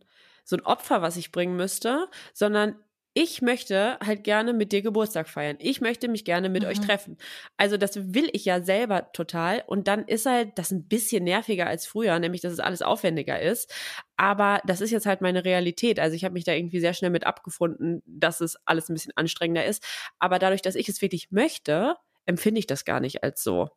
[0.47, 2.77] so ein Opfer, was ich bringen müsste, sondern
[3.17, 5.57] ich möchte halt gerne mit dir Geburtstag feiern.
[5.61, 6.69] Ich möchte mich gerne mit mhm.
[6.69, 7.17] euch treffen.
[7.57, 9.63] Also das will ich ja selber total.
[9.69, 13.41] Und dann ist halt das ein bisschen nerviger als früher, nämlich dass es alles aufwendiger
[13.41, 13.73] ist.
[14.17, 16.01] Aber das ist jetzt halt meine Realität.
[16.01, 19.13] Also ich habe mich da irgendwie sehr schnell mit abgefunden, dass es alles ein bisschen
[19.15, 19.85] anstrengender ist.
[20.19, 21.95] Aber dadurch, dass ich es wirklich möchte,
[22.27, 23.71] empfinde ich das gar nicht als so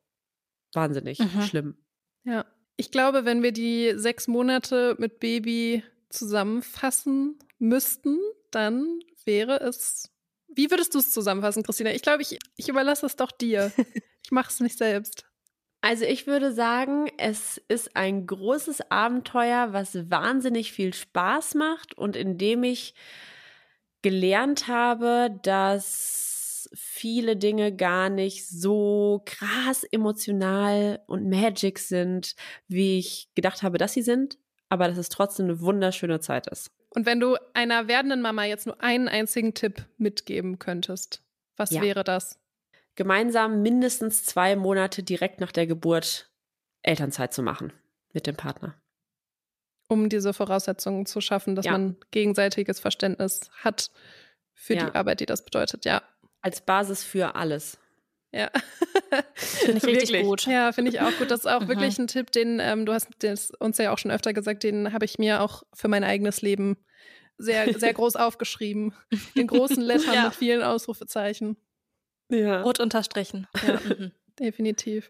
[0.74, 1.42] wahnsinnig mhm.
[1.44, 1.78] schlimm.
[2.24, 2.46] Ja.
[2.76, 8.20] Ich glaube, wenn wir die sechs Monate mit Baby zusammenfassen müssten,
[8.58, 10.10] dann wäre es.
[10.48, 11.92] Wie würdest du es zusammenfassen, Christina?
[11.92, 13.72] Ich glaube, ich, ich überlasse es doch dir.
[14.24, 15.26] ich mache es nicht selbst.
[15.82, 22.16] Also ich würde sagen, es ist ein großes Abenteuer, was wahnsinnig viel Spaß macht und
[22.16, 22.96] in dem ich
[24.02, 32.34] gelernt habe, dass viele Dinge gar nicht so krass emotional und magic sind,
[32.68, 34.40] wie ich gedacht habe, dass sie sind,
[34.70, 36.72] aber dass es trotzdem eine wunderschöne Zeit ist.
[36.90, 41.24] Und wenn du einer werdenden Mama jetzt nur einen einzigen Tipp mitgeben könntest,
[41.56, 41.82] was ja.
[41.82, 42.40] wäre das?
[42.96, 46.32] Gemeinsam mindestens zwei Monate direkt nach der Geburt
[46.82, 47.74] Elternzeit zu machen
[48.14, 48.76] mit dem Partner.
[49.88, 51.74] Um diese Voraussetzungen zu schaffen, dass ja.
[51.74, 53.92] man gegenseitiges Verständnis hat
[54.54, 54.86] für ja.
[54.86, 56.02] die Arbeit, die das bedeutet, ja.
[56.42, 57.78] Als Basis für alles.
[58.34, 58.50] Ja.
[59.36, 60.24] Finde ich richtig wirklich.
[60.24, 60.46] gut.
[60.46, 61.32] Ja, finde ich auch gut.
[61.32, 61.68] Das ist auch mhm.
[61.70, 64.94] wirklich ein Tipp, den ähm, du hast das uns ja auch schon öfter gesagt, den
[64.94, 66.78] habe ich mir auch für mein eigenes Leben
[67.38, 68.94] sehr, sehr groß aufgeschrieben.
[69.36, 70.24] In großen Lettern ja.
[70.26, 71.58] mit vielen Ausrufezeichen.
[72.30, 72.62] Ja.
[72.62, 73.48] Rot unterstrichen.
[73.66, 74.12] Ja, mhm.
[74.40, 75.10] definitiv.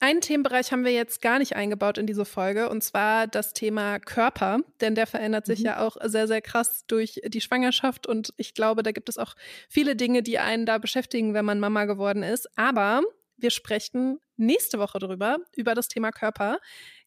[0.00, 3.98] Einen Themenbereich haben wir jetzt gar nicht eingebaut in diese Folge, und zwar das Thema
[3.98, 5.66] Körper, denn der verändert sich mhm.
[5.66, 8.06] ja auch sehr, sehr krass durch die Schwangerschaft.
[8.06, 9.34] Und ich glaube, da gibt es auch
[9.68, 12.48] viele Dinge, die einen da beschäftigen, wenn man Mama geworden ist.
[12.56, 13.02] Aber
[13.36, 16.58] wir sprechen nächste Woche drüber, über das Thema Körper.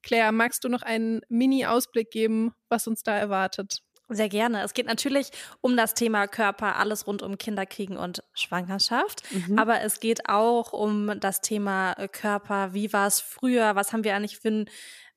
[0.03, 3.83] Claire, magst du noch einen Mini-Ausblick geben, was uns da erwartet?
[4.13, 4.61] Sehr gerne.
[4.61, 5.31] Es geht natürlich
[5.61, 9.23] um das Thema Körper, alles rund um Kinderkriegen und Schwangerschaft.
[9.31, 9.57] Mhm.
[9.57, 12.73] Aber es geht auch um das Thema äh, Körper.
[12.73, 13.75] Wie war es früher?
[13.75, 14.69] Was haben wir eigentlich für einen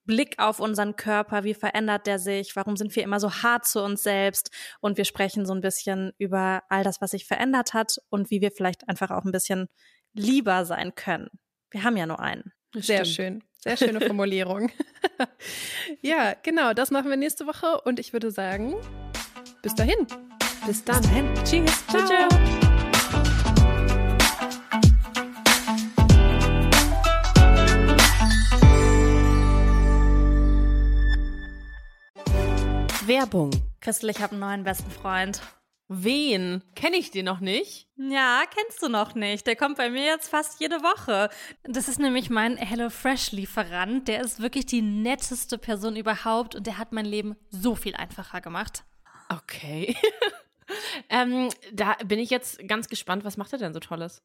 [0.05, 1.43] Blick auf unseren Körper?
[1.43, 2.55] Wie verändert der sich?
[2.55, 4.53] Warum sind wir immer so hart zu uns selbst?
[4.81, 8.41] Und wir sprechen so ein bisschen über all das, was sich verändert hat und wie
[8.41, 9.67] wir vielleicht einfach auch ein bisschen
[10.13, 11.29] lieber sein können.
[11.71, 12.53] Wir haben ja nur einen.
[12.75, 13.43] Sehr schön.
[13.65, 14.71] Sehr schöne Formulierung.
[16.03, 18.75] ja, genau, das machen wir nächste Woche und ich würde sagen,
[19.63, 20.07] bis dahin.
[20.67, 21.01] Bis dann.
[21.01, 21.35] Bis dahin.
[21.45, 21.87] Tschüss.
[21.87, 22.29] Ciao, ciao.
[33.07, 33.51] Werbung.
[33.81, 35.41] Christel, ich habe einen neuen besten Freund.
[35.89, 36.63] Wen?
[36.75, 37.89] Kenne ich den noch nicht?
[37.97, 39.47] Ja, kennst du noch nicht.
[39.47, 41.29] Der kommt bei mir jetzt fast jede Woche.
[41.63, 44.09] Das ist nämlich mein HelloFresh-Lieferant.
[44.09, 48.41] Der ist wirklich die netteste Person überhaupt und der hat mein Leben so viel einfacher
[48.41, 48.85] gemacht.
[49.29, 49.95] Okay.
[51.11, 53.25] ähm, da bin ich jetzt ganz gespannt.
[53.25, 54.23] Was macht er denn so Tolles?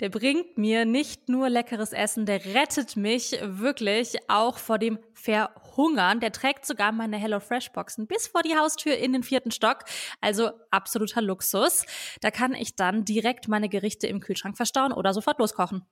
[0.00, 6.20] Der bringt mir nicht nur leckeres Essen, der rettet mich wirklich auch vor dem Verhungern.
[6.20, 9.84] Der trägt sogar meine HelloFresh-Boxen bis vor die Haustür in den vierten Stock.
[10.20, 11.86] Also absoluter Luxus.
[12.20, 15.86] Da kann ich dann direkt meine Gerichte im Kühlschrank verstauen oder sofort loskochen.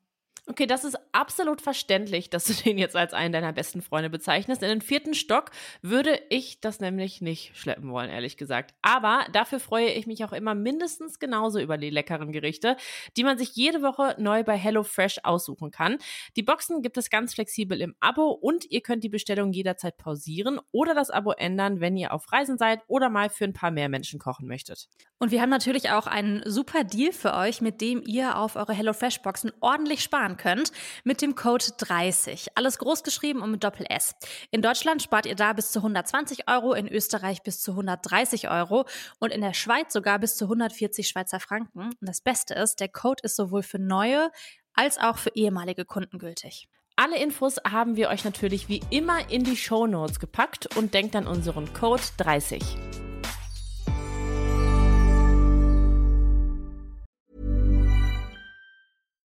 [0.51, 4.65] Okay, das ist absolut verständlich, dass du den jetzt als einen deiner besten Freunde bezeichnest.
[4.65, 8.75] In den vierten Stock würde ich das nämlich nicht schleppen wollen, ehrlich gesagt.
[8.83, 12.77] Aber dafür freue ich mich auch immer mindestens genauso über die leckeren Gerichte,
[13.17, 15.99] die man sich jede Woche neu bei HelloFresh aussuchen kann.
[16.35, 20.59] Die Boxen gibt es ganz flexibel im Abo und ihr könnt die Bestellung jederzeit pausieren
[20.73, 23.89] oder das Abo ändern, wenn ihr auf Reisen seid oder mal für ein paar mehr
[23.89, 24.89] Menschen kochen möchtet.
[25.21, 28.73] Und wir haben natürlich auch einen super Deal für euch, mit dem ihr auf eure
[28.73, 30.73] HelloFresh-Boxen ordentlich sparen könnt
[31.05, 32.49] mit dem Code 30.
[32.55, 34.15] Alles groß geschrieben und mit Doppel S.
[34.51, 38.85] In Deutschland spart ihr da bis zu 120 Euro, in Österreich bis zu 130 Euro
[39.19, 41.85] und in der Schweiz sogar bis zu 140 Schweizer Franken.
[41.85, 44.31] Und das Beste ist, der Code ist sowohl für neue
[44.75, 46.69] als auch für ehemalige Kunden gültig.
[46.97, 51.17] Alle Infos haben wir euch natürlich wie immer in die Show Notes gepackt und denkt
[51.17, 52.63] an unseren Code 30.